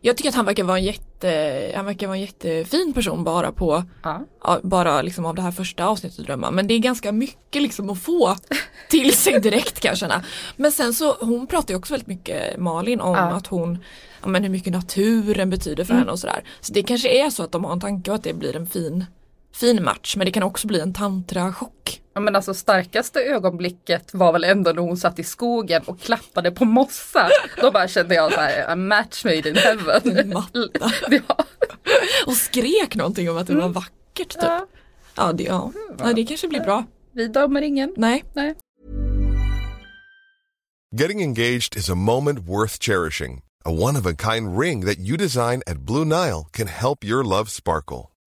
Jag 0.07 0.17
tycker 0.17 0.29
att 0.29 0.35
han 0.35 0.45
verkar 0.45 0.65
vara 0.65 0.79
en 0.79 0.85
jätte, 0.85 1.73
han 1.77 1.85
verkar 1.87 2.07
vara 2.07 2.17
en 2.17 2.21
jättefin 2.23 2.93
person 2.93 3.25
bara 3.25 3.53
på, 3.53 3.85
Ja. 4.03 4.21
ja, 4.43 4.61
bara 4.63 5.03
liksom 5.03 5.27
av 5.27 5.35
det 5.35 5.43
här 5.43 5.51
första 5.51 5.87
avsnittet 5.87 6.27
drömma. 6.27 6.51
Men 6.51 6.67
det 6.67 6.75
är 6.75 6.79
ganska 6.79 7.13
mycket 7.13 7.63
liksom 7.63 7.91
att 7.91 8.03
få 8.03 8.37
till 8.91 9.15
sig 9.17 9.41
direkt 9.41 9.81
kan 9.81 9.89
jag 9.89 9.99
känna. 9.99 10.25
Men 10.57 10.73
sen 10.73 10.95
så, 10.95 11.13
hon 11.21 11.47
pratar 11.47 11.75
ju 11.75 11.79
också 11.79 11.93
väldigt 11.95 12.07
mycket 12.09 12.59
Malin 12.59 13.01
om 13.01 13.15
Ja. 13.15 13.23
Mm. 13.23 13.37
att 13.37 13.47
hon, 13.47 13.79
ja 14.23 14.29
men 14.29 14.43
hur 14.43 14.51
mycket 14.51 14.73
naturen 14.73 15.51
betyder 15.51 15.85
för 15.85 15.95
henne 15.95 16.13
och 16.13 16.19
sådär. 16.19 16.45
Så 16.61 16.73
det 16.73 16.83
kanske 16.83 17.25
är 17.27 17.31
så 17.31 17.43
att 17.43 17.53
de 17.53 17.65
har 17.65 17.73
en 17.73 17.81
tanke 17.81 18.11
och 18.11 18.15
att 18.17 18.25
det 18.25 18.35
blir 18.35 18.57
en 18.57 18.67
fin, 18.67 19.05
fin 19.55 19.85
match. 19.85 20.17
Men 20.17 20.25
det 20.25 20.31
kan 20.31 20.43
också 20.43 20.67
bli 20.67 20.81
en 20.81 20.93
tantrachock. 20.93 22.01
Ja, 22.15 22.21
men 22.21 22.37
alltså 22.37 22.55
starkaste 22.55 23.21
ögonblicket 23.21 24.15
var 24.15 24.33
väl 24.33 24.45
ändå 24.45 24.73
när 24.73 24.83
hon 24.83 24.97
satt 24.97 25.19
i 25.19 25.25
skogen 25.25 25.83
och 25.87 26.01
klappade 26.01 26.51
på 26.51 26.65
mossa. 26.65 27.29
Då 27.61 27.71
bara 27.71 27.89
kände 27.89 28.15
jag 28.15 28.33
så 28.33 28.41
här, 28.41 28.73
a 28.73 28.77
match 28.77 29.25
made 29.25 29.49
in 29.49 29.57
heaven. 29.57 30.29
Matta. 30.29 30.93
ja. 31.11 31.45
Och 32.27 32.37
skrek 32.37 32.95
någonting 32.95 33.31
om 33.31 33.37
att 33.37 33.47
det 33.47 33.55
var 33.55 33.69
vackert 33.69 34.29
typ. 34.29 34.43
Ja. 34.43 34.67
Ja, 35.17 35.33
det, 35.33 35.43
ja. 35.43 35.73
ja, 35.99 36.13
det 36.13 36.25
kanske 36.25 36.49
blir 36.49 36.61
bra. 36.61 36.85
Vi 37.13 37.29
dömer 37.29 37.63
ingen. 37.63 37.95
Nej. 37.97 38.25
Nej. 38.33 38.55
Getting 40.97 41.23
engaged 41.23 41.77
is 41.77 41.91
a 41.91 41.95
moment 41.95 42.39
worth 42.39 42.79
cherishing. 42.79 43.43
A 43.65 43.71
one 43.71 43.99
of 43.99 44.07
a 44.07 44.15
kind 44.15 44.59
ring 44.59 44.87
that 44.87 44.99
you 44.99 45.17
design 45.17 45.63
at 45.67 45.79
Blue 45.79 46.05
Nile 46.05 46.45
can 46.53 46.69
help 46.69 47.05
your 47.05 47.25
love 47.25 47.51
sparkle. 47.51 48.14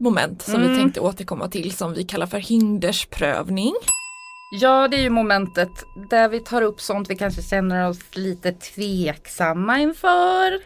moment 0.00 0.42
som 0.42 0.60
vi 0.60 0.66
Mm. 0.66 0.78
tänkte 0.78 1.00
återkomma 1.00 1.48
till 1.48 1.72
som 1.72 1.94
vi 1.94 2.04
kallar 2.04 2.26
för 2.26 2.38
hindersprövning. 2.38 3.74
Ja, 4.60 4.88
det 4.88 4.96
är 4.96 5.00
ju 5.00 5.10
momentet 5.10 5.70
där 6.10 6.28
vi 6.28 6.40
tar 6.40 6.62
upp 6.62 6.80
sånt 6.80 7.10
vi 7.10 7.16
kanske 7.16 7.42
känner 7.42 7.88
oss 7.88 7.98
lite 8.12 8.52
tveksamma 8.52 9.78
inför. 9.78 10.60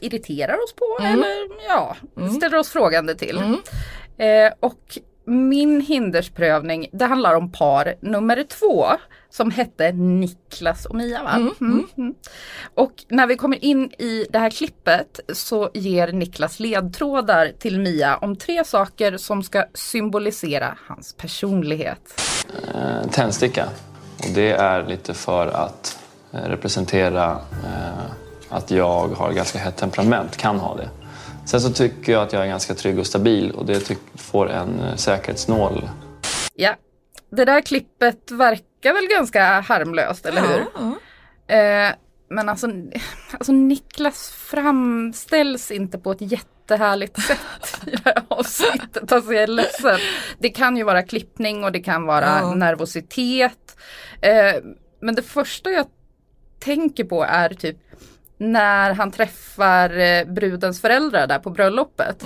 Irriterar 0.00 0.54
oss 0.64 0.72
på 0.74 0.98
eller 1.04 1.36
ja, 1.68 1.96
ställer 2.36 2.58
oss 2.58 2.68
frågande 2.68 3.14
till. 3.14 3.38
Eh, 4.18 4.52
och 4.60 4.98
min 5.30 5.80
hindersprövning, 5.80 6.86
det 6.92 7.04
handlar 7.04 7.34
om 7.34 7.52
par 7.52 7.94
nummer 8.00 8.44
två 8.48 8.86
som 9.30 9.50
hette 9.50 9.92
Niklas 9.92 10.86
och 10.86 10.94
Mia. 10.94 11.22
Va? 11.22 11.30
Mm, 11.30 11.86
mm. 11.96 12.14
Och 12.74 12.92
när 13.08 13.26
vi 13.26 13.36
kommer 13.36 13.64
in 13.64 13.90
i 13.98 14.26
det 14.30 14.38
här 14.38 14.50
klippet 14.50 15.20
så 15.32 15.70
ger 15.74 16.12
Niklas 16.12 16.60
ledtrådar 16.60 17.52
till 17.58 17.80
Mia 17.80 18.16
om 18.16 18.36
tre 18.36 18.64
saker 18.64 19.16
som 19.16 19.42
ska 19.42 19.64
symbolisera 19.74 20.78
hans 20.86 21.12
personlighet. 21.16 22.20
eh, 22.74 23.10
tändsticka. 23.10 23.66
Och 24.18 24.34
det 24.34 24.50
är 24.50 24.86
lite 24.86 25.14
för 25.14 25.46
att 25.46 25.98
eh, 26.32 26.40
representera 26.40 27.30
eh, 27.64 28.10
att 28.48 28.70
jag 28.70 29.08
har 29.08 29.32
ganska 29.32 29.58
hett 29.58 29.76
temperament, 29.76 30.36
kan 30.36 30.58
ha 30.58 30.76
det. 30.76 30.88
Sen 31.50 31.60
så 31.60 31.70
tycker 31.70 32.12
jag 32.12 32.22
att 32.22 32.32
jag 32.32 32.42
är 32.42 32.46
ganska 32.46 32.74
trygg 32.74 32.98
och 32.98 33.06
stabil 33.06 33.50
och 33.50 33.66
det 33.66 33.92
får 34.16 34.50
en 34.50 34.80
eh, 34.80 34.96
säkerhetsnål. 34.96 35.88
Ja, 36.54 36.74
det 37.30 37.44
där 37.44 37.60
klippet 37.60 38.30
verkar 38.30 38.94
väl 38.94 39.06
ganska 39.10 39.60
harmlöst, 39.60 40.26
eller 40.26 40.40
hur? 40.42 40.60
Eh, 41.56 41.92
men 42.30 42.48
alltså, 42.48 42.66
alltså 43.32 43.52
Niklas 43.52 44.30
framställs 44.30 45.70
inte 45.70 45.98
på 45.98 46.12
ett 46.12 46.20
jättehärligt 46.32 47.22
sätt 47.22 47.80
i 47.86 47.90
det 47.90 48.02
här 48.04 48.22
avsnittet. 48.28 49.12
Alltså 49.12 49.32
jag 49.32 49.42
är 49.42 49.46
ledsen. 49.46 49.98
Det 50.38 50.48
kan 50.48 50.76
ju 50.76 50.82
vara 50.84 51.02
klippning 51.02 51.64
och 51.64 51.72
det 51.72 51.80
kan 51.80 52.04
vara 52.06 52.38
Ja. 52.40 52.54
nervositet. 52.54 53.76
Eh, 54.22 54.54
men 55.00 55.14
det 55.14 55.22
första 55.22 55.70
jag 55.70 55.86
tänker 56.58 57.04
på 57.04 57.22
är 57.24 57.48
typ 57.48 57.76
när 58.40 58.94
han 58.94 59.10
träffar 59.10 59.98
eh, 59.98 60.24
brudens 60.24 60.80
föräldrar 60.80 61.26
där 61.26 61.38
på 61.38 61.50
bröllopet. 61.50 62.22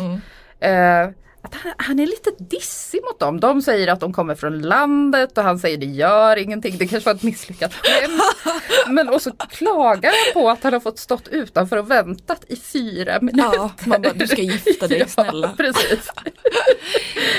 Eh, 0.61 1.09
att 1.45 1.55
han, 1.55 1.73
han 1.79 1.99
är 2.01 2.07
lite 2.07 2.31
dissig 2.39 3.01
mot 3.03 3.19
dem. 3.21 3.41
De 3.41 3.63
säger 3.63 3.89
att 3.89 4.01
de 4.01 4.13
kommer 4.13 4.35
från 4.35 4.63
landet 4.63 5.39
och 5.39 5.45
han 5.45 5.59
säger 5.59 5.79
det 5.79 5.87
gör 5.87 6.37
ingenting. 6.37 6.79
Det 6.79 6.87
kanske 6.87 7.11
var 7.11 7.15
ett 7.15 7.23
misslyckat 7.23 7.75
skämt. 7.75 8.23
Men 8.89 9.09
och 9.09 9.23
så 9.23 9.31
klagar 9.33 10.11
han 10.11 10.43
på 10.43 10.51
att 10.51 10.63
han 10.63 10.73
har 10.73 10.81
fått 10.81 10.99
stått 10.99 11.29
utanför 11.29 11.77
och 11.77 11.91
väntat 11.91 12.45
i 12.49 12.57
fyra 12.57 13.19
minuter. 13.21 13.51
Ja, 13.55 13.71
man 13.85 14.03
bara, 14.03 14.13
du 14.13 14.27
ska 14.27 14.43
gifta 14.43 14.87
dig, 14.89 15.05
snälla. 15.09 15.47
Ja, 15.59 15.65
precis. 15.65 16.11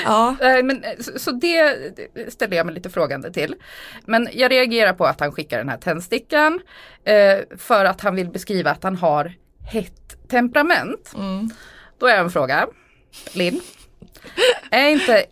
Ja. 0.04 0.36
Eh, 0.40 0.64
Men, 0.64 0.84
eh, 0.84 0.90
så, 1.00 1.18
så 1.18 1.30
det 1.30 1.76
ställer 2.28 2.56
jag 2.56 2.66
mig 2.66 2.74
lite 2.74 2.90
frågande 2.90 3.32
till. 3.32 3.54
Men 4.04 4.28
jag 4.32 4.50
reagerar 4.50 4.92
på 4.92 5.04
att 5.06 5.20
han 5.20 5.32
skickar 5.32 5.58
den 5.58 5.68
här 5.68 5.76
tändstickan 5.78 6.60
eh, 7.04 7.38
för 7.58 7.84
att 7.84 8.00
han 8.00 8.14
vill 8.14 8.28
beskriva 8.28 8.70
att 8.70 8.82
han 8.82 8.96
har 8.96 9.32
hett 9.70 10.28
temperament. 10.28 11.12
Då 11.98 12.06
är 12.06 12.18
en 12.18 12.30
fråga, 12.30 12.66
Linn. 13.32 13.60
Är 14.70 14.88
inte 14.88 15.24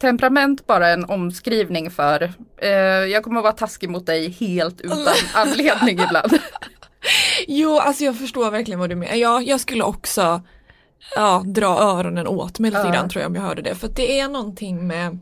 temperament 0.00 0.66
bara 0.66 0.88
en 0.88 1.04
omskrivning 1.04 1.90
för 1.90 2.32
eh, 2.56 2.68
jag 3.12 3.24
kommer 3.24 3.38
att 3.40 3.44
vara 3.44 3.52
taskig 3.52 3.90
mot 3.90 4.06
dig 4.06 4.30
helt 4.30 4.80
utan 4.80 4.98
anledning 5.34 6.00
ibland. 6.00 6.38
Jo, 7.46 7.78
alltså 7.78 8.04
jag 8.04 8.18
förstår 8.18 8.50
verkligen 8.50 8.80
vad 8.80 8.88
du 8.90 8.94
menar. 8.96 9.14
Ja, 9.14 9.42
jag 9.42 9.60
skulle 9.60 9.84
också 9.84 10.42
ja, 11.16 11.42
dra 11.46 11.66
öronen 11.78 12.26
åt 12.26 12.58
mig 12.58 12.70
lite 12.70 12.82
Ja. 12.86 12.92
grann 12.92 13.08
tror 13.08 13.22
jag 13.22 13.28
om 13.28 13.34
jag 13.34 13.42
hörde 13.42 13.62
det. 13.62 13.74
För 13.74 13.88
det 13.88 14.20
är 14.20 14.28
någonting 14.28 14.86
med 14.86 15.18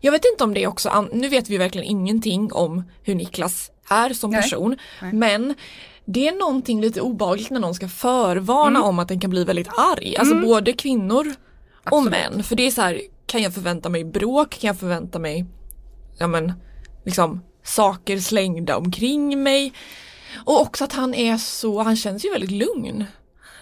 Jag 0.00 0.12
vet 0.12 0.24
inte 0.32 0.44
om 0.44 0.54
det 0.54 0.62
är 0.62 0.66
också, 0.68 1.08
nu 1.12 1.28
vet 1.28 1.48
vi 1.48 1.58
verkligen 1.58 1.86
ingenting 1.86 2.52
om 2.52 2.84
hur 3.02 3.14
Niklas 3.14 3.70
är 3.90 4.10
som 4.14 4.32
person. 4.32 4.76
Nej. 5.02 5.12
Men 5.12 5.54
det 6.04 6.28
är 6.28 6.32
någonting 6.32 6.80
lite 6.80 7.00
obehagligt 7.00 7.50
när 7.50 7.60
någon 7.60 7.74
ska 7.74 7.88
förvarna 7.88 8.78
Mm. 8.78 8.82
om 8.82 8.98
att 8.98 9.08
den 9.08 9.20
kan 9.20 9.30
bli 9.30 9.44
väldigt 9.44 9.68
arg. 9.76 10.16
Alltså 10.16 10.34
Mm. 10.34 10.46
både 10.46 10.72
kvinnor 10.72 11.34
och 11.90 11.98
Absolut. 11.98 12.10
män. 12.32 12.42
För 12.42 12.56
det 12.56 12.66
är 12.66 12.70
så 12.70 12.82
här, 12.82 13.00
kan 13.26 13.42
jag 13.42 13.54
förvänta 13.54 13.88
mig 13.88 14.04
bråk? 14.04 14.50
Kan 14.50 14.68
jag 14.68 14.78
förvänta 14.78 15.18
mig 15.18 15.44
ja 16.18 16.26
men 16.26 16.52
liksom 17.04 17.40
saker 17.62 18.18
slängda 18.18 18.76
omkring 18.76 19.42
mig? 19.42 19.72
Och 20.44 20.60
också 20.60 20.84
att 20.84 20.92
han 20.92 21.14
är 21.14 21.36
så, 21.36 21.82
han 21.82 21.96
känns 21.96 22.24
ju 22.24 22.30
väldigt 22.30 22.50
lugn. 22.50 23.04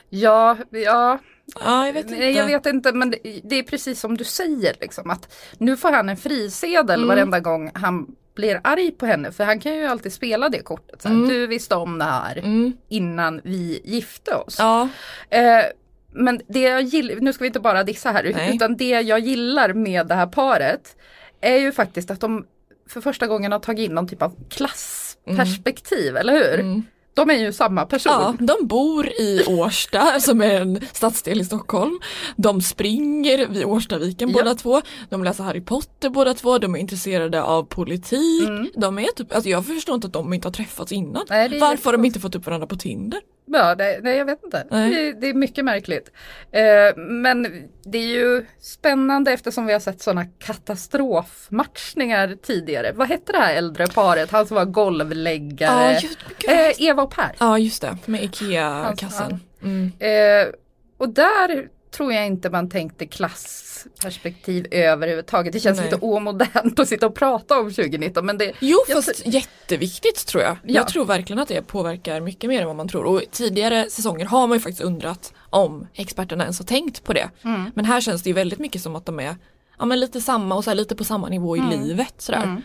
Ja, 0.09 0.57
ja. 0.71 1.19
Ja, 1.65 1.87
jag 1.87 1.93
vet 1.93 2.11
inte. 2.11 2.25
Jag 2.25 2.47
vet 2.47 2.67
inte 2.67 2.93
men 2.93 3.11
det, 3.11 3.41
det 3.45 3.59
är 3.59 3.63
precis 3.63 4.01
som 4.01 4.17
du 4.17 4.25
säger 4.25 4.75
liksom 4.81 5.11
att 5.11 5.33
nu 5.59 5.77
får 5.77 5.93
han 5.93 6.09
en 6.09 6.17
frisedel 6.17 7.01
Mm. 7.01 7.09
varenda 7.09 7.41
gång 7.41 7.71
han 7.75 8.07
blir 8.35 8.61
arg 8.65 8.91
på 8.91 9.07
henne 9.07 9.33
för 9.33 9.45
han 9.45 9.61
kan 9.61 9.75
ju 9.75 9.87
alltid 9.87 10.13
spela 10.13 10.49
det 10.49 10.63
kortet. 10.63 11.03
Så 11.03 11.09
Mm. 11.09 11.29
Du 11.29 11.47
visste 11.47 11.75
om 11.75 11.99
det 11.99 12.05
här 12.05 12.43
innan 12.89 13.41
vi 13.45 13.81
gifte 13.85 14.35
oss. 14.35 14.57
Ja. 14.59 14.89
Eh, 15.31 15.65
men 16.13 16.41
det 16.49 16.61
jag 16.61 16.83
gillar, 16.83 17.17
nu 17.17 17.33
ska 17.33 17.45
vi 17.45 17.47
inte 17.47 17.61
bara 17.61 17.85
dissa 17.85 18.11
här, 18.11 18.33
Nej. 18.35 18.57
utan 18.57 18.77
det 18.77 18.89
jag 18.89 19.21
gillar 19.21 19.73
med 19.73 20.07
det 20.07 20.15
här 20.15 20.27
paret 20.27 20.97
är 21.41 21.57
ju 21.57 21.73
faktiskt 21.73 22.11
att 22.11 22.21
de 22.21 22.47
för 22.89 23.01
första 23.01 23.27
gången 23.27 23.53
har 23.53 23.59
tagit 23.59 23.89
in 23.89 23.95
någon 23.95 24.09
typ 24.09 24.23
av 24.23 24.35
klassperspektiv, 24.49 26.17
eller 26.17 26.33
hur? 26.33 26.83
De 27.15 27.31
är 27.31 27.35
ju 27.35 27.53
samma 27.53 27.87
person. 27.87 28.13
Ja, 28.13 28.35
de 28.39 28.67
bor 28.67 29.09
i 29.09 29.45
Årsta 29.49 30.21
som 30.21 30.41
är 30.43 30.61
en 30.61 30.81
stadsdel 30.93 31.41
i 31.41 31.45
Stockholm. 31.45 32.01
De 32.37 32.61
springer 32.61 33.47
vid 33.47 33.65
Årstaviken 33.65 34.33
båda 34.33 34.55
två. 34.55 34.83
De 35.09 35.25
läser 35.25 35.45
Harry 35.45 35.61
Potter 35.61 36.11
båda 36.11 36.35
två. 36.35 36.59
De 36.59 36.75
är 36.75 36.79
intresserade 36.79 37.43
av 37.43 37.63
politik. 37.63 38.49
De 38.77 38.99
är 38.99 39.07
typ, 39.17 39.35
alltså 39.35 39.51
jag 39.51 39.67
förstår 39.67 39.95
inte 39.95 40.07
att 40.07 40.13
de 40.13 40.33
inte 40.33 40.49
har 40.49 40.53
träffats 40.53 40.93
innan. 40.93 41.27
Nej, 41.31 41.59
Varför 41.59 41.85
har 41.85 41.93
de 41.93 42.05
inte 42.05 42.21
fått 42.21 42.35
upp 42.35 42.47
varandra 42.47 42.67
på 42.67 42.77
Tinder? 42.77 43.21
Ja, 43.53 43.75
det, 43.75 44.01
nej 44.03 44.17
jag 44.17 44.25
vet 44.25 44.45
inte. 44.45 44.67
Det, 44.71 45.13
det 45.13 45.27
är 45.29 45.35
mycket 45.35 45.65
märkligt. 45.65 46.11
Eh, 46.53 46.97
men 46.97 47.43
det 47.85 47.99
är 47.99 48.07
ju 48.07 48.47
spännande 48.61 49.33
eftersom 49.33 49.67
vi 49.67 49.73
har 49.73 49.81
sett 49.81 50.03
sådana 50.03 50.25
katastrofmatchningar 50.39 52.37
tidigare. 52.43 52.93
Vad 52.93 53.09
hette 53.09 53.33
det 53.33 53.39
här 53.39 53.55
äldre 53.55 53.87
paret? 53.87 54.31
Han 54.31 54.47
som 54.47 54.55
var 54.55 54.65
golvläggare. 54.65 55.93
Ja, 55.93 56.01
just- 56.01 56.19
eh, 56.49 56.87
Eva 56.89 57.03
och 57.03 57.11
Per. 57.11 57.33
Ja 57.39 57.59
just 57.59 57.83
det, 57.83 57.97
med 58.07 58.23
IKEA-kassen. 58.25 59.41
Mm. 59.63 59.93
Eh, 59.99 60.53
och 60.99 61.09
där 61.09 61.69
tror 61.91 62.13
jag 62.13 62.27
inte 62.27 62.51
man 62.51 62.69
tänkte 62.69 63.07
klassperspektiv 63.07 64.67
överhuvudtaget. 64.71 65.53
Det 65.53 65.61
känns 65.61 65.79
Nej. 65.79 65.91
lite 65.91 66.07
omodernt 66.07 66.79
att 66.79 66.89
sitta 66.89 67.07
och 67.07 67.15
prata 67.15 67.59
om 67.61 67.71
2019. 67.71 68.27
Men 68.27 68.39
det, 68.39 68.53
Jo 68.61 68.79
jag 68.89 69.05
fast 69.05 69.27
jätteviktigt 69.27 70.27
tror 70.27 70.43
jag. 70.43 70.57
Ja. 70.63 70.75
Jag 70.75 70.89
tror 70.89 71.05
verkligen 71.05 71.39
att 71.43 71.49
det 71.49 71.63
påverkar 71.63 72.21
mycket 72.21 72.51
mer 72.51 72.61
än 72.61 72.67
vad 72.67 72.77
man 72.77 72.89
tror. 72.89 73.05
Och 73.05 73.23
tidigare 73.31 73.91
säsonger 73.91 74.25
har 74.25 74.47
man 74.47 74.57
ju 74.57 74.61
faktiskt 74.61 74.83
undrat 74.83 75.33
om 75.51 75.87
experterna 75.95 76.45
ens 76.45 76.59
har 76.59 76.67
tänkt 76.67 77.05
på 77.05 77.13
det. 77.13 77.31
Mm. 77.45 77.71
Men 77.75 77.85
här 77.85 78.01
känns 78.01 78.23
det 78.23 78.31
ju 78.31 78.35
väldigt 78.35 78.59
mycket 78.59 78.83
som 78.83 78.97
att 78.97 79.07
de 79.07 79.21
är 79.21 79.37
ja, 79.79 79.85
men 79.87 80.01
lite 80.01 80.21
samma 80.21 80.55
och 80.55 80.65
så 80.65 80.71
här, 80.71 80.75
lite 80.75 80.97
på 80.97 81.05
samma 81.05 81.29
nivå 81.29 81.57
i 81.57 81.61
Mm. 81.61 81.83
livet. 81.83 82.15
Sådär. 82.19 82.43
Mm. 82.43 82.63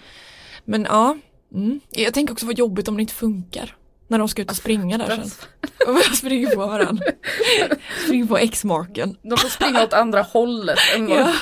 Men 0.66 0.84
ja, 0.84 1.18
mm. 1.54 1.80
jag 1.90 2.14
tänker 2.14 2.34
också 2.34 2.46
vad 2.46 2.58
jobbigt 2.58 2.88
om 2.88 2.96
det 2.98 3.02
inte 3.02 3.14
funkar. 3.14 3.76
När 4.08 4.20
de 4.20 4.28
ska 4.28 4.42
ut 4.42 4.52
och 4.52 4.58
springa 4.58 4.98
där 4.98 5.08
sen. 5.08 5.32
Och 5.88 5.94
jag 5.96 6.16
springer 6.16 6.56
på 6.56 6.68
varandra. 6.68 7.06
springer 8.06 8.26
på 8.26 8.38
X-marken. 8.38 9.18
De 9.22 9.38
får 9.38 9.50
springa 9.50 9.84
åt 9.84 9.94
andra 9.94 10.22
hållet. 10.22 10.80
Än 10.96 11.10
Ja. 11.10 11.34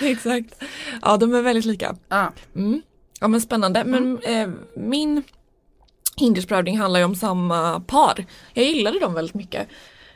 Exakt. 0.00 0.62
Ja 1.02 1.16
de 1.16 1.34
är 1.34 1.42
väldigt 1.42 1.64
lika. 1.64 1.96
Mm. 2.54 2.82
Ja 3.20 3.28
men 3.28 3.40
spännande. 3.40 3.84
Men 3.84 4.18
eh, 4.18 4.48
min 4.76 5.22
hindersprövning 6.16 6.78
handlar 6.78 7.00
ju 7.00 7.04
om 7.06 7.14
samma 7.14 7.80
par. 7.80 8.26
Jag 8.52 8.64
gillade 8.64 8.98
dem 8.98 9.14
väldigt 9.14 9.34
mycket. 9.34 9.68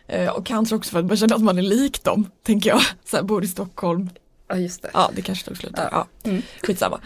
Eh, 0.07 0.29
och 0.29 0.47
kanske 0.47 0.75
också 0.77 0.91
för 0.91 0.99
att 0.99 1.05
man 1.05 1.17
känner 1.17 1.35
att 1.35 1.43
man 1.43 1.59
är 1.59 1.63
lik 1.63 2.05
dem, 2.05 2.31
tänker 2.43 2.71
jag. 2.71 2.81
Så 3.05 3.17
här, 3.17 3.23
bor 3.25 3.45
i 3.45 3.49
Stockholm. 3.49 4.11
Ja 4.49 4.57
just 4.57 4.83
det. 4.83 4.91
Ja 4.95 5.11
det 5.15 5.23
kanske 5.23 5.45
tog 5.49 5.57
slut 5.57 5.77
där. 5.77 5.89
Ja. 5.93 6.07
Mm. 6.25 6.43
Skitsamma. 6.63 7.01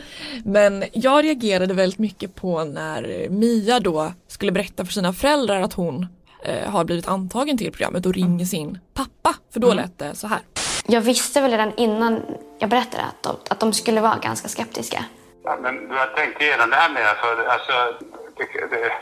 Men 0.44 0.84
jag 0.92 1.24
reagerade 1.24 1.74
väldigt 1.74 1.98
mycket 1.98 2.34
på 2.34 2.64
när 2.64 3.26
Mia 3.30 3.80
då 3.80 4.12
skulle 4.28 4.52
berätta 4.52 4.84
för 4.84 4.92
sina 4.92 5.12
föräldrar 5.12 5.60
att 5.60 5.72
hon 5.72 6.06
eh, 6.44 6.70
har 6.70 6.84
blivit 6.84 7.08
antagen 7.08 7.58
till 7.58 7.72
programmet 7.72 8.06
och 8.06 8.14
ringer 8.14 8.44
sin 8.44 8.78
pappa. 8.94 9.34
För 9.52 9.60
då 9.60 9.66
Mm. 9.66 9.76
lät 9.84 9.98
det 9.98 10.14
så 10.14 10.26
här. 10.26 10.38
Jag 10.86 11.00
visste 11.00 11.40
väl 11.40 11.50
redan 11.50 11.72
innan 11.76 12.20
jag 12.58 12.70
berättade 12.70 13.02
att 13.02 13.22
de, 13.22 13.36
att 13.50 13.60
de 13.60 13.72
skulle 13.72 14.00
vara 14.00 14.18
ganska 14.22 14.48
skeptiska. 14.48 15.04
Ja, 15.44 15.58
men 15.62 15.88
du 15.88 15.94
har 15.94 16.06
tänkt 16.06 16.42
igenom 16.42 16.70
det 16.70 16.76
här 16.76 16.90
med 16.90 17.02
för 17.16 17.44
alltså, 17.46 18.04
det, 18.36 18.76
det, 18.76 18.92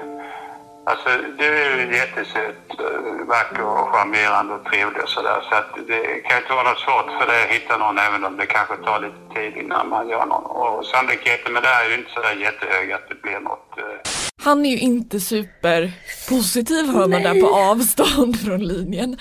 alltså 0.87 1.09
du 1.39 1.45
är 1.45 1.77
ju 1.77 1.97
jättesöt, 1.97 2.65
eh, 2.79 3.27
vacker 3.27 3.63
och 3.63 3.89
charmerande 3.95 4.55
och 4.55 4.65
trevlig 4.65 5.03
och 5.03 5.09
sådär. 5.09 5.41
Så 5.49 5.55
att 5.55 5.71
det 5.89 6.21
kan 6.27 6.39
inte 6.43 6.53
vara 6.53 6.71
något 6.71 6.79
svårt 6.87 7.11
för 7.19 7.27
dig 7.33 7.43
att 7.45 7.51
hitta 7.57 7.77
någon 7.77 7.99
även 7.99 8.25
om 8.25 8.37
det 8.37 8.47
kanske 8.47 8.77
tar 8.77 9.01
lite 9.01 9.23
tid 9.35 9.63
innan 9.65 9.89
man 9.89 10.09
gör 10.09 10.27
någon. 10.27 10.45
Och 10.45 10.87
sannolikheten 10.87 11.53
med 11.53 11.63
det 11.63 11.69
är 11.69 11.89
ju 11.89 11.95
inte 11.95 12.11
sådär 12.11 12.35
jättehög 12.47 12.93
att 12.93 13.09
det 13.09 13.23
blir 13.23 13.41
något. 13.41 13.79
Eh, 13.79 14.11
Han 14.45 14.67
är 14.67 14.71
ju 14.71 14.79
inte 14.79 15.21
superpositiv 15.21 16.87
hör 16.87 17.09
man 17.09 17.23
där 17.23 17.41
på 17.41 17.49
avstånd 17.55 18.41
från 18.41 18.61
linjen. 18.67 19.19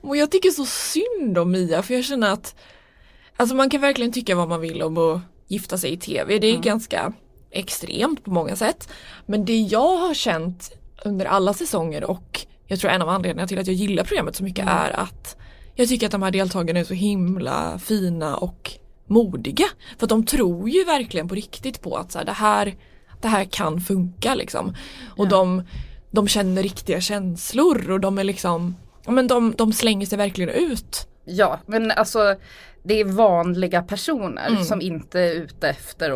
Och 0.00 0.16
jag 0.16 0.30
tycker 0.30 0.50
så 0.50 0.64
synd 0.64 1.38
om 1.38 1.50
Mia 1.50 1.82
för 1.82 1.94
jag 1.94 2.04
känner 2.04 2.32
att 2.32 2.54
Alltså 3.36 3.56
man 3.56 3.70
kan 3.70 3.80
verkligen 3.80 4.12
tycka 4.12 4.34
vad 4.36 4.48
man 4.48 4.60
vill 4.60 4.82
om 4.82 4.98
att 4.98 5.20
gifta 5.48 5.78
sig 5.78 5.92
i 5.92 5.96
tv. 5.96 6.38
Det 6.38 6.46
är 6.46 6.58
ganska 6.58 7.12
extremt 7.50 8.24
på 8.24 8.30
många 8.30 8.56
sätt. 8.56 8.88
Men 9.26 9.44
det 9.44 9.56
jag 9.56 9.96
har 9.96 10.14
känt 10.14 10.70
under 11.04 11.26
alla 11.26 11.54
säsonger 11.54 12.04
och 12.04 12.46
jag 12.66 12.80
tror 12.80 12.90
en 12.90 13.02
av 13.02 13.08
anledningarna 13.08 13.48
till 13.48 13.58
att 13.58 13.66
jag 13.66 13.76
gillar 13.76 14.04
programmet 14.04 14.36
så 14.36 14.44
mycket 14.44 14.68
är 14.68 15.00
att 15.00 15.36
jag 15.74 15.88
tycker 15.88 16.06
att 16.06 16.12
de 16.12 16.22
här 16.22 16.30
deltagarna 16.30 16.80
är 16.80 16.84
så 16.84 16.94
himla 16.94 17.78
fina 17.78 18.36
och 18.36 18.72
modiga. 19.06 19.66
För 19.98 20.06
att 20.06 20.10
de 20.10 20.26
tror 20.26 20.68
ju 20.68 20.84
verkligen 20.84 21.28
på 21.28 21.34
riktigt 21.34 21.80
på 21.80 21.96
att 21.96 22.12
så 22.12 22.18
här, 22.18 22.24
det, 22.24 22.32
här, 22.32 22.74
det 23.20 23.28
här 23.28 23.44
kan 23.44 23.80
funka 23.80 24.34
liksom. 24.34 24.74
Och 25.16 25.28
de, 25.28 25.62
de 26.10 26.28
känner 26.28 26.62
riktiga 26.62 27.00
känslor 27.00 27.90
och 27.90 28.00
de 28.00 28.18
är 28.18 28.24
liksom, 28.24 28.76
ja 29.04 29.10
men 29.10 29.26
de, 29.26 29.54
de 29.56 29.72
slänger 29.72 30.06
sig 30.06 30.18
verkligen 30.18 30.50
ut. 30.50 31.08
Ja, 31.24 31.60
men 31.66 31.90
alltså 31.90 32.36
det 32.84 33.00
är 33.00 33.04
vanliga 33.04 33.82
personer 33.82 34.46
Mm. 34.48 34.64
som 34.64 34.80
inte 34.80 35.20
är 35.20 35.32
ute 35.34 35.68
efter 35.68 36.10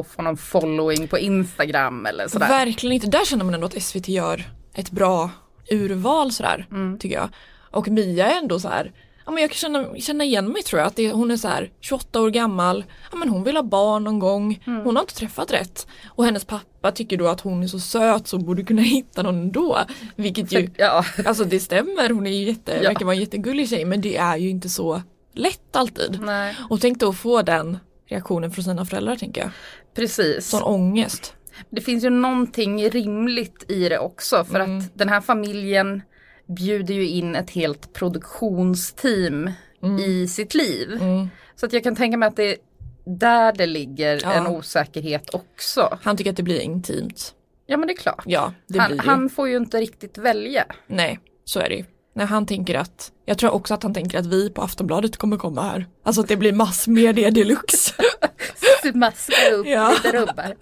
att 0.00 0.06
få 0.06 0.22
någon 0.22 0.36
following 0.36 1.08
på 1.08 1.18
Instagram 1.18 2.06
eller 2.06 2.28
sådär. 2.28 2.48
Verkligen 2.48 2.94
inte. 2.94 3.06
Där 3.06 3.24
känner 3.24 3.44
man 3.44 3.54
ändå 3.54 3.66
att 3.66 3.82
SVT 3.82 4.08
gör 4.08 4.44
ett 4.74 4.90
bra 4.90 5.30
urval 5.70 6.32
sådär, 6.32 6.66
Mm. 6.70 6.98
tycker 6.98 7.16
jag. 7.16 7.28
Och 7.70 7.88
Mia 7.88 8.26
är 8.32 8.38
ändå 8.38 8.60
så 8.60 8.68
här, 8.68 8.92
ja 9.26 9.32
men 9.32 9.40
jag 9.40 9.50
kan 9.50 9.56
känna, 9.56 9.96
känna 9.98 10.24
igen 10.24 10.48
mig 10.48 10.62
tror 10.62 10.80
jag, 10.80 10.86
att 10.86 10.96
det, 10.96 11.10
hon 11.12 11.30
är 11.30 11.36
så 11.36 11.48
här 11.48 11.70
28 11.80 12.20
år 12.20 12.30
gammal, 12.30 12.84
ja 13.12 13.16
men 13.18 13.28
hon 13.28 13.44
vill 13.44 13.56
ha 13.56 13.62
barn 13.62 14.04
någon 14.04 14.18
gång, 14.18 14.62
Mm. 14.66 14.84
hon 14.84 14.96
har 14.96 15.02
inte 15.02 15.14
träffat 15.14 15.52
rätt. 15.52 15.86
Och 16.08 16.24
hennes 16.24 16.44
pappa 16.44 16.92
tycker 16.92 17.16
då 17.16 17.28
att 17.28 17.40
hon 17.40 17.62
är 17.62 17.66
så 17.66 17.78
söt 17.80 18.28
så 18.28 18.36
hon 18.36 18.46
borde 18.46 18.62
kunna 18.64 18.82
hitta 18.96 19.22
någon 19.22 19.34
ändå. 19.40 19.78
Vilket 20.16 20.52
ju, 20.52 20.70
ja. 20.76 21.04
alltså 21.26 21.44
det 21.44 21.60
stämmer, 21.60 22.10
hon 22.10 22.26
är 22.26 22.30
ju 22.30 22.44
jätte, 22.44 22.72
Ja. 22.82 22.88
verkar 22.88 23.04
vara 23.04 23.14
en 23.14 23.20
jättegullig 23.20 23.68
tjej 23.68 23.84
men 23.84 24.00
det 24.00 24.16
är 24.16 24.36
ju 24.36 24.48
inte 24.50 24.68
så 24.68 25.02
lätt 25.32 25.76
alltid. 25.76 26.20
Nej. 26.22 26.56
Och 26.70 26.80
tänk 26.80 26.98
då 27.00 27.08
att 27.08 27.16
få 27.16 27.42
den 27.42 27.78
reaktionen 28.08 28.50
från 28.50 28.64
sina 28.64 28.84
föräldrar 28.84 29.16
tänker 29.16 29.40
jag. 29.40 29.50
Precis. 29.94 30.46
Sån 30.46 30.62
ångest. 30.62 31.34
Det 31.70 31.80
finns 31.80 32.04
ju 32.04 32.10
någonting 32.10 32.90
rimligt 32.90 33.64
i 33.70 33.88
det 33.88 33.98
också 33.98 34.44
för 34.44 34.60
Mm. 34.60 34.78
att 34.78 34.84
den 34.98 35.08
här 35.08 35.20
familjen 35.20 36.02
bjuder 36.56 36.94
ju 36.94 37.08
in 37.08 37.34
ett 37.36 37.50
helt 37.50 37.92
produktionsteam 37.92 39.50
Mm. 39.82 39.98
i 39.98 40.28
sitt 40.28 40.54
liv. 40.54 40.98
Så 41.56 41.66
att 41.66 41.72
jag 41.72 41.82
kan 41.82 41.96
tänka 41.96 42.16
mig 42.18 42.26
att 42.26 42.36
det 42.36 42.44
är 42.50 42.56
där 43.04 43.52
det 43.52 43.66
ligger 43.66 44.20
Ja. 44.22 44.32
en 44.32 44.46
osäkerhet 44.46 45.34
också. 45.34 45.98
Han 46.02 46.16
tycker 46.16 46.30
att 46.30 46.36
det 46.36 46.42
blir 46.42 46.60
intimt. 46.60 47.34
Ja 47.66 47.76
men 47.76 47.86
det 47.86 47.92
är 47.92 47.96
klart. 47.96 48.22
Ja, 48.26 48.52
det 48.66 48.78
han, 48.78 48.90
blir 48.90 49.00
han 49.00 49.28
får 49.30 49.48
ju 49.48 49.56
inte 49.56 49.80
riktigt 49.80 50.18
välja. 50.18 50.64
Nej, 50.86 51.20
så 51.44 51.60
är 51.60 51.68
det 51.68 51.74
ju. 51.74 51.84
Nej, 52.14 52.26
han 52.26 52.46
tänker 52.46 52.74
att, 52.74 53.12
jag 53.24 53.38
tror 53.38 53.50
också 53.50 53.74
att 53.74 53.82
han 53.82 53.94
tänker 53.94 54.18
att 54.18 54.26
vi 54.26 54.50
på 54.50 54.62
Aftonbladet 54.62 55.16
kommer 55.16 55.36
komma 55.36 55.62
här. 55.62 55.86
Alltså 56.02 56.20
att 56.20 56.28
det 56.28 56.36
blir 56.36 56.52
massmedia 56.52 57.30
deluxe. 57.30 57.94
Maska 58.94 59.50
upp 59.54 59.66
Ja. 59.66 59.90
lite 60.04 60.16
rubbar. 60.18 60.54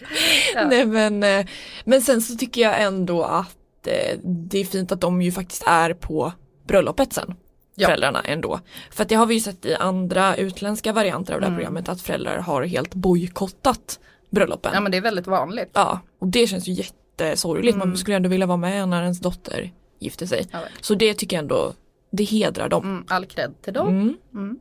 Ja. 0.55 0.65
Nej 0.69 0.87
men, 0.87 1.23
eh, 1.23 1.47
men 1.85 2.03
sen 2.03 2.23
så 2.23 2.37
tycker 2.37 2.61
jag 2.63 2.83
ändå 2.83 3.23
att 3.25 3.87
eh, 3.87 4.19
det 4.25 4.59
är 4.59 4.65
fint 4.65 4.93
att 4.93 5.01
de 5.01 5.23
ju 5.23 5.33
faktiskt 5.33 5.63
är 5.67 5.95
på 5.95 6.33
bröllopet 6.67 7.13
sen. 7.13 7.35
föräldrarna 7.81 8.21
ändå. 8.21 8.61
För 8.91 9.03
att 9.03 9.09
det 9.09 9.15
har 9.15 9.27
vi 9.27 9.35
ju 9.35 9.41
sett 9.41 9.67
i 9.67 9.75
andra 9.75 10.37
utländska 10.37 10.93
varianter 10.93 11.35
av 11.35 11.41
det 11.41 11.47
här 11.47 11.51
Mm. 11.53 11.59
programmet 11.59 11.89
att 11.89 12.01
föräldrar 12.01 12.39
har 12.39 12.63
helt 12.63 12.95
bojkottat 12.95 13.99
bröllopen. 14.31 14.71
Ja 14.75 14.81
men 14.81 14.93
det 14.93 14.99
är 14.99 15.03
väldigt 15.03 15.27
vanligt. 15.27 15.71
Ja, 15.73 16.01
och 16.21 16.27
det 16.29 16.47
känns 16.47 16.69
ju 16.69 16.73
jättesorgligt. 16.73 17.75
Mm. 17.75 17.89
Man 17.89 17.99
skulle 17.99 18.17
ändå 18.17 18.29
vilja 18.29 18.47
vara 18.47 18.57
med 18.57 18.89
när 18.89 19.03
ens 19.03 19.21
dotter 19.21 19.73
gifter 19.99 20.27
sig. 20.27 20.47
Ja. 20.53 20.59
Så 20.81 20.95
det 20.95 21.15
tycker 21.15 21.37
jag 21.37 21.43
ändå, 21.43 21.75
det 22.11 22.25
hedrar 22.25 22.69
dem. 22.69 22.85
Mm, 22.85 23.05
all 23.09 23.27
cred 23.27 23.63
till 23.63 23.73
dem. 23.73 23.89
Mm. 23.89 24.17
Mm. 24.35 24.59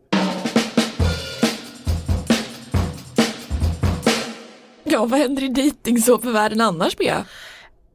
Ja, 4.84 5.06
vad 5.06 5.20
händer 5.20 5.44
i 5.44 5.48
dejtingsåpvärlden 5.48 6.62
annars 6.62 6.98
Bea? 6.98 7.26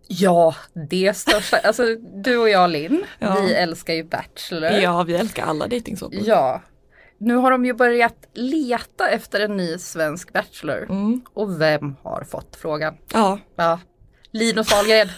Ja, 0.08 0.54
det 0.90 1.16
största. 1.16 1.56
Alltså 1.58 1.82
du 2.24 2.36
och 2.38 2.48
jag 2.48 2.70
Linn, 2.70 3.04
Ja. 3.18 3.40
vi 3.40 3.54
älskar 3.54 3.94
ju 3.94 4.04
Bachelor. 4.04 4.70
Ja, 4.70 5.02
vi 5.02 5.14
älskar 5.14 5.46
alla 5.46 5.66
dejtingsåpor. 5.66 6.20
Ja. 6.24 6.62
Nu 7.18 7.34
har 7.34 7.50
de 7.50 7.64
ju 7.64 7.72
börjat 7.74 8.16
leta 8.34 9.08
efter 9.08 9.40
en 9.40 9.56
ny 9.56 9.78
svensk 9.78 10.32
Bachelor. 10.32 10.88
Och 11.34 11.60
vem 11.60 11.96
har 12.02 12.24
fått 12.24 12.56
frågan? 12.56 12.94
Ja. 13.12 13.38
Ja. 13.56 13.80
Linus 14.30 14.70
Wahlgren. 14.70 15.08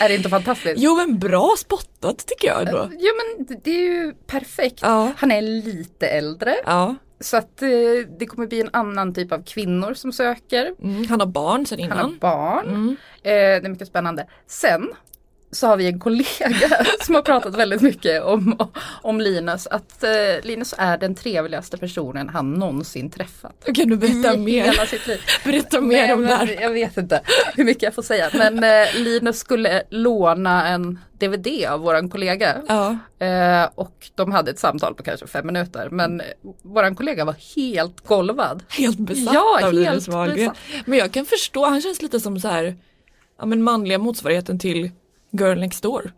Är 0.00 0.08
det 0.08 0.14
inte 0.14 0.28
fantastiskt? 0.28 0.74
Jo 0.82 0.96
men 0.96 1.18
bra 1.18 1.54
spottat 1.58 2.26
tycker 2.26 2.48
jag 2.48 2.60
ändå. 2.60 2.90
Ja 2.98 3.10
men 3.16 3.46
det 3.64 3.70
är 3.70 3.80
ju 3.80 4.14
perfekt. 4.26 4.82
Han 5.16 5.30
är 5.30 5.42
lite 5.42 6.06
äldre. 6.08 6.54
Ja. 6.64 6.94
Så 7.20 7.36
att 7.36 7.62
eh, 7.62 7.68
det 8.18 8.26
kommer 8.26 8.46
bli 8.46 8.60
en 8.60 8.70
annan 8.72 9.14
typ 9.14 9.32
av 9.32 9.42
kvinnor 9.44 9.94
som 9.94 10.12
söker. 10.12 10.74
Mm, 10.82 11.06
han 11.08 11.20
har 11.20 11.26
barn 11.26 11.66
sedan 11.66 11.78
innan. 11.78 11.98
Han 11.98 12.10
har 12.10 12.18
barn. 12.18 12.96
Eh, 13.22 13.30
det 13.32 13.66
är 13.66 13.68
mycket 13.68 13.88
spännande. 13.88 14.26
Sen 14.46 14.88
så 15.52 15.66
har 15.66 15.76
vi 15.76 15.86
en 15.86 16.00
kollega 16.00 16.50
som 17.00 17.14
har 17.14 17.22
pratat 17.22 17.56
väldigt 17.56 17.82
mycket 17.82 18.22
om, 18.22 18.56
om 19.02 19.20
Linus. 19.20 19.66
Att 19.66 20.04
eh, 20.04 20.10
Linus 20.42 20.74
är 20.78 20.98
den 20.98 21.14
trevligaste 21.14 21.78
personen 21.78 22.28
han 22.28 22.54
någonsin 22.54 23.10
träffat. 23.10 23.68
Kan 23.74 23.88
du 23.88 23.96
berätta 23.96 24.34
I 24.34 24.36
mer? 24.36 24.64
hela 24.64 24.86
sitt 24.86 25.06
liv. 25.06 25.20
Berätta 25.44 25.80
mer 25.80 26.02
Nej, 26.02 26.12
om 26.12 26.22
det 26.22 26.34
här. 26.34 26.60
Jag 26.60 26.70
vet 26.70 26.96
inte 26.96 27.20
hur 27.54 27.64
mycket 27.64 27.82
jag 27.82 27.94
får 27.94 28.02
säga. 28.02 28.30
Men 28.34 28.64
eh, 28.64 28.94
Linus 28.94 29.38
skulle 29.38 29.82
låna 29.90 30.68
en 30.68 30.98
DVD 31.18 31.66
av 31.68 31.80
våran 31.80 32.08
kollega. 32.10 32.62
Ja. 32.68 32.98
Eh, 33.26 33.68
och 33.74 34.10
de 34.14 34.32
hade 34.32 34.50
ett 34.50 34.58
samtal 34.58 34.94
på 34.94 35.02
kanske 35.02 35.26
fem 35.26 35.46
minuter. 35.46 35.88
Men 35.90 36.22
våran 36.62 36.94
kollega 36.94 37.24
var 37.24 37.36
helt 37.56 38.00
golvad. 38.06 38.62
Helt 38.68 38.98
besatt 38.98 39.34
Ja, 39.34 39.60
av 39.66 39.72
Linus 39.72 40.08
Wahlgren. 40.08 40.50
Men 40.84 40.98
jag 40.98 41.12
kan 41.12 41.24
förstå, 41.24 41.66
han 41.66 41.80
känns 41.80 42.02
lite 42.02 42.20
som 42.20 42.40
så 42.40 42.48
här, 42.48 42.76
ja 43.38 43.46
men 43.46 43.62
manliga 43.62 43.98
motsvarigheten 43.98 44.58
till 44.58 44.90
Girl 45.32 45.58
Next 45.60 45.82
Door. 45.82 46.12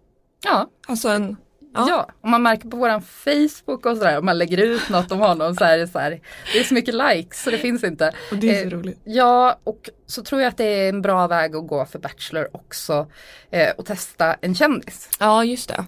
Ja. 0.45 0.69
Alltså 0.89 1.09
en, 1.09 1.37
Ja. 1.77 2.09
och 2.21 2.29
man 2.29 2.43
märker 2.43 2.69
på 2.69 2.77
våran 2.77 3.03
Facebook 3.03 3.87
och 3.87 3.97
sådär, 3.97 4.19
om 4.19 4.25
man 4.25 4.39
lägger 4.39 4.59
ut 4.59 4.89
något 4.89 5.13
om 5.13 5.19
honom 5.19 5.55
så 5.57 5.65
är 5.65 5.79
det 5.79 5.89
så 5.89 5.99
här, 5.99 6.21
det 6.53 6.59
är 6.59 6.65
så 6.65 6.75
mycket 6.75 6.95
likes 6.95 7.43
så 7.43 7.51
det 7.51 7.59
finns 7.59 7.85
inte. 7.85 8.13
Och 8.31 8.37
det 8.37 8.51
är 8.59 8.63
så 8.63 8.67
Eh, 8.67 8.79
roligt. 8.79 9.01
Ja, 9.05 9.59
och 9.65 9.91
så 10.07 10.23
tror 10.23 10.41
jag 10.41 10.49
att 10.49 10.57
det 10.57 10.65
är 10.65 10.89
en 10.89 11.03
bra 11.03 11.27
väg 11.27 11.57
att 11.57 11.67
gå 11.67 11.85
för 11.87 11.99
Bachelor 11.99 12.49
också 12.53 13.07
eh, 13.51 13.71
och 13.77 13.87
testa 13.87 14.35
en 14.41 14.55
kändis. 14.55 15.09
Ja 15.21 15.45
just 15.45 15.69
det. 15.69 15.85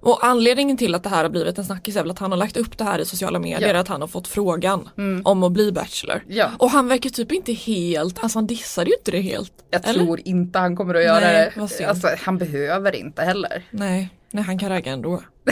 Och 0.00 0.24
anledningen 0.26 0.76
till 0.76 0.94
att 0.94 1.02
det 1.02 1.08
här 1.08 1.22
har 1.22 1.30
blivit 1.30 1.58
en 1.58 1.64
snackis 1.64 1.96
är 1.96 2.02
väl 2.02 2.10
att 2.10 2.18
han 2.18 2.30
har 2.30 2.38
lagt 2.38 2.56
upp 2.56 2.78
det 2.78 2.84
här 2.84 2.98
i 2.98 3.04
sociala 3.04 3.38
medier, 3.38 3.74
Ja. 3.74 3.80
att 3.80 3.88
han 3.88 4.00
har 4.00 4.08
fått 4.08 4.28
frågan 4.28 4.88
om 5.24 5.42
att 5.42 5.52
bli 5.52 5.72
Bachelor. 5.72 6.22
Ja. 6.28 6.50
Och 6.58 6.70
han 6.70 6.88
verkar 6.88 7.10
typ 7.10 7.32
inte 7.32 7.52
helt, 7.52 8.22
alltså 8.22 8.38
han 8.38 8.46
dissade 8.46 8.90
ju 8.90 8.96
inte 8.96 9.10
det 9.10 9.20
helt. 9.20 9.52
Jag 9.70 9.88
eller? 9.88 10.04
tror 10.04 10.20
inte 10.24 10.58
han 10.58 10.76
kommer 10.76 10.94
att 10.94 11.04
göra 11.04 11.20
Nej, 11.20 11.52
det. 11.54 11.84
Alltså, 11.86 12.08
han 12.18 12.38
behöver 12.38 12.96
inte 12.96 13.22
heller. 13.22 13.64
Nej, 13.70 14.08
nej 14.32 14.44
han 14.44 14.58
kan 14.58 14.68
ragga 14.68 14.92
ändå. 14.92 15.22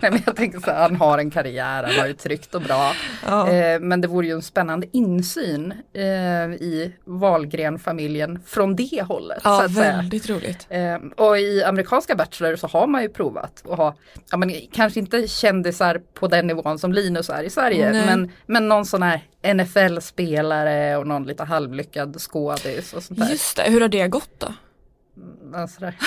Nej, 0.00 0.10
men 0.10 0.22
jag 0.26 0.36
tänker 0.36 0.60
så 0.60 0.70
här, 0.70 0.82
han 0.82 0.96
har 0.96 1.18
en 1.18 1.30
karriär, 1.30 1.82
han 1.82 1.94
har 1.98 2.06
det 2.08 2.14
tryggt 2.14 2.54
och 2.54 2.62
bra. 2.62 2.92
Ja. 3.26 3.48
Eh, 3.50 3.80
men 3.80 4.00
det 4.00 4.08
vore 4.08 4.26
ju 4.26 4.32
en 4.32 4.42
spännande 4.42 4.86
insyn 4.92 5.72
eh, 5.94 6.02
i 6.54 6.94
Wahlgren-familjen 7.04 8.40
från 8.46 8.76
det 8.76 9.02
hållet. 9.08 9.42
så 9.42 9.48
Ja, 9.48 9.64
att 9.64 9.74
säga. 9.74 9.96
väldigt 9.96 10.30
roligt. 10.30 10.66
Eh, 10.68 10.96
och 11.16 11.38
i 11.38 11.64
amerikanska 11.64 12.14
Bachelor 12.14 12.56
så 12.56 12.66
har 12.66 12.86
man 12.86 13.02
ju 13.02 13.08
provat 13.08 13.62
att 13.70 13.76
ha, 13.78 13.96
ja, 14.30 14.36
men, 14.36 14.52
kanske 14.72 15.00
inte 15.00 15.28
kändisar 15.28 16.00
på 16.14 16.28
den 16.28 16.46
nivån 16.46 16.78
som 16.78 16.92
Linus 16.92 17.30
är 17.30 17.42
i 17.42 17.50
Sverige, 17.50 17.90
Nej. 17.92 18.06
men, 18.06 18.30
men 18.46 18.68
någon 18.68 18.86
sån 18.86 19.02
här 19.02 19.20
NFL-spelare 19.54 20.96
och 20.96 21.06
någon 21.06 21.24
lite 21.26 21.44
halvlyckad 21.44 22.16
skådis 22.20 22.92
och 22.92 23.02
sånt 23.02 23.20
där. 23.20 23.28
Just 23.30 23.56
det, 23.56 23.62
hur 23.62 23.80
har 23.80 23.88
det 23.88 24.08
gått 24.08 24.40
då? 24.40 24.54
Ja, 25.52 25.68
sådär. 25.68 25.94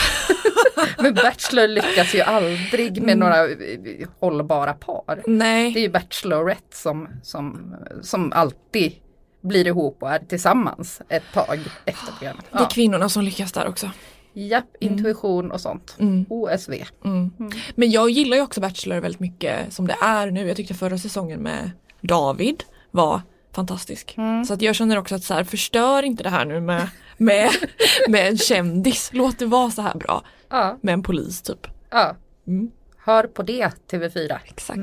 men 0.97 1.13
Bachelor 1.13 1.67
lyckas 1.67 2.15
ju 2.15 2.21
aldrig 2.21 3.01
med 3.01 3.13
Mm. 3.13 3.19
några 3.19 3.45
eh, 3.49 4.07
hållbara 4.19 4.73
par. 4.73 5.23
Nej. 5.27 5.71
Det 5.73 5.79
är 5.79 5.81
ju 5.81 5.89
Bachelorette 5.89 6.77
som, 6.77 7.07
som, 7.23 7.75
som 8.01 8.31
alltid 8.33 8.93
blir 9.41 9.67
ihop 9.67 9.97
och 10.03 10.11
är 10.11 10.19
tillsammans 10.19 11.01
ett 11.09 11.23
tag 11.33 11.59
efter 11.85 12.11
programmet. 12.11 12.45
Det 12.51 12.57
är 12.59 12.69
kvinnorna 12.69 13.09
som 13.09 13.23
lyckas 13.23 13.51
där 13.51 13.67
också. 13.67 13.91
Japp, 14.33 14.75
intuition 14.79 15.51
och 15.51 15.61
sånt. 15.61 15.95
Mm. 15.99 16.25
OSV. 16.29 16.73
Mm. 17.05 17.31
Men 17.75 17.91
jag 17.91 18.09
gillar 18.09 18.37
ju 18.37 18.43
också 18.43 18.61
Bachelor 18.61 18.99
väldigt 18.99 19.19
mycket 19.19 19.73
som 19.73 19.87
det 19.87 19.95
är 20.01 20.31
nu. 20.31 20.47
Jag 20.47 20.57
tyckte 20.57 20.73
förra 20.73 20.97
säsongen 20.97 21.39
med 21.39 21.71
David 22.01 22.63
var 22.91 23.21
fantastisk. 23.55 24.15
Mm. 24.17 24.45
Så 24.45 24.53
att 24.53 24.61
jag 24.61 24.75
känner 24.75 24.97
också 24.97 25.15
att 25.15 25.23
så 25.23 25.33
här, 25.33 25.43
förstör 25.43 26.03
inte 26.03 26.23
det 26.23 26.29
här 26.29 26.45
nu 26.45 26.61
med, 26.61 26.89
med, 27.17 27.49
med 28.07 28.27
en 28.27 28.37
kändis. 28.37 29.09
Låt 29.13 29.39
det 29.39 29.45
vara 29.45 29.71
så 29.71 29.81
här 29.81 29.93
bra. 29.95 30.23
Ja. 30.49 30.77
Med 30.81 30.93
en 30.93 31.03
polis 31.03 31.41
typ. 31.41 31.67
Ja. 31.89 32.15
Mm. 32.47 32.71
Hör 32.97 33.23
på 33.23 33.43
det 33.43 33.69
TV4. 33.91 34.37
Exakt. 34.45 34.79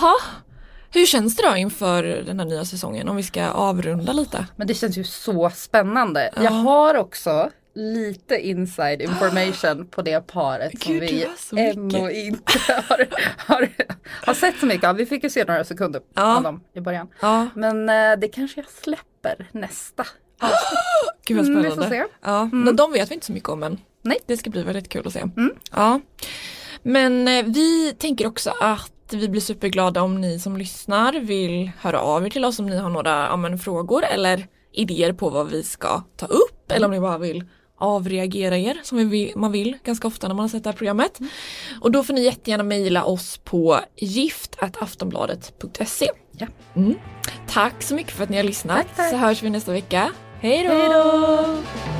Ha. 0.00 0.14
Hur 0.90 1.06
känns 1.06 1.36
det 1.36 1.48
då 1.50 1.56
inför 1.56 2.02
den 2.02 2.38
här 2.38 2.46
nya 2.46 2.64
säsongen 2.64 3.08
om 3.08 3.16
vi 3.16 3.22
ska 3.22 3.46
avrunda 3.48 4.12
lite? 4.12 4.46
Men 4.56 4.66
det 4.66 4.74
känns 4.74 4.98
ju 4.98 5.04
så 5.04 5.50
spännande. 5.50 6.30
Ja. 6.36 6.42
Jag 6.42 6.50
har 6.50 6.94
också 6.94 7.50
lite 7.74 8.38
inside 8.38 9.02
information 9.02 9.86
på 9.90 10.02
det 10.02 10.26
paret 10.26 10.82
som 10.82 10.92
Gud, 10.92 11.02
du 11.02 11.06
vi 11.52 11.70
ännu 11.70 12.12
inte 12.12 12.52
har, 12.88 13.06
har, 13.36 13.68
har 14.26 14.34
sett 14.34 14.58
så 14.60 14.66
mycket 14.66 14.88
av. 14.88 14.96
Vi 14.96 15.06
fick 15.06 15.24
ju 15.24 15.30
se 15.30 15.44
några 15.44 15.64
sekunder 15.64 16.00
Ja. 16.14 16.36
av 16.36 16.42
dem 16.42 16.60
i 16.74 16.80
början. 16.80 17.08
Ja. 17.20 17.48
Men 17.54 17.88
eh, 17.88 18.18
det 18.18 18.28
kanske 18.28 18.60
jag 18.60 18.70
släpper 18.70 19.48
nästa 19.52 20.06
Gud 21.26 21.36
vad 21.36 21.46
Mm, 21.46 21.62
vi 21.62 21.68
spännande. 21.70 21.84
får 21.84 21.90
se. 21.94 22.04
Ja, 22.24 22.48
men 22.52 22.76
de 22.76 22.92
vet 22.92 23.10
vi 23.10 23.14
inte 23.14 23.26
så 23.26 23.32
mycket 23.32 23.48
om 23.48 23.62
än. 23.62 23.78
Nej. 24.02 24.18
Det 24.26 24.36
ska 24.36 24.50
bli 24.50 24.62
väldigt 24.62 24.88
kul 24.88 25.06
att 25.06 25.12
se. 25.12 25.24
Ja. 25.72 26.00
Men 26.82 27.28
eh, 27.28 27.44
vi 27.46 27.94
tänker 27.98 28.26
också 28.26 28.52
att 28.60 28.92
vi 29.10 29.28
blir 29.28 29.40
superglada 29.40 30.02
om 30.02 30.20
ni 30.20 30.38
som 30.38 30.56
lyssnar 30.56 31.12
vill 31.12 31.70
höra 31.80 32.00
av 32.00 32.26
er 32.26 32.30
till 32.30 32.44
oss 32.44 32.58
om 32.58 32.66
ni 32.66 32.76
har 32.78 32.90
några 32.90 33.10
ja, 33.26 33.36
men, 33.36 33.58
frågor 33.58 34.04
eller 34.04 34.46
idéer 34.72 35.12
på 35.12 35.30
vad 35.30 35.50
vi 35.50 35.62
ska 35.62 36.02
ta 36.16 36.26
upp 36.26 36.72
eller 36.72 36.86
om 36.86 36.90
ni 36.92 37.00
bara 37.00 37.18
vill 37.18 37.44
avreagera 37.80 38.58
er 38.58 38.80
som 38.82 39.10
vi 39.10 39.32
man 39.36 39.52
vill 39.52 39.76
ganska 39.84 40.08
ofta 40.08 40.28
när 40.28 40.34
man 40.34 40.44
har 40.44 40.48
sett 40.48 40.64
det 40.64 40.70
här 40.70 40.76
programmet. 40.76 41.18
Och 41.80 41.90
då 41.92 42.04
får 42.04 42.14
ni 42.14 42.24
jättegärna 42.24 42.62
mejla 42.64 43.04
oss 43.04 43.38
på 43.44 43.80
gift.aftonbladet.se. 43.96 46.08
Ja. 46.32 46.46
Mm. 46.76 46.94
Tack 47.48 47.82
så 47.82 47.94
mycket 47.94 48.12
för 48.12 48.22
att 48.24 48.30
ni 48.30 48.36
har 48.36 48.44
lyssnatt 48.44 48.86
Tack, 48.86 48.96
tack. 48.96 49.10
så 49.10 49.16
hörs 49.16 49.42
vi 49.42 49.50
nästa 49.50 49.72
vecka. 49.72 50.10
Hej 50.40 50.64
då! 50.64 51.97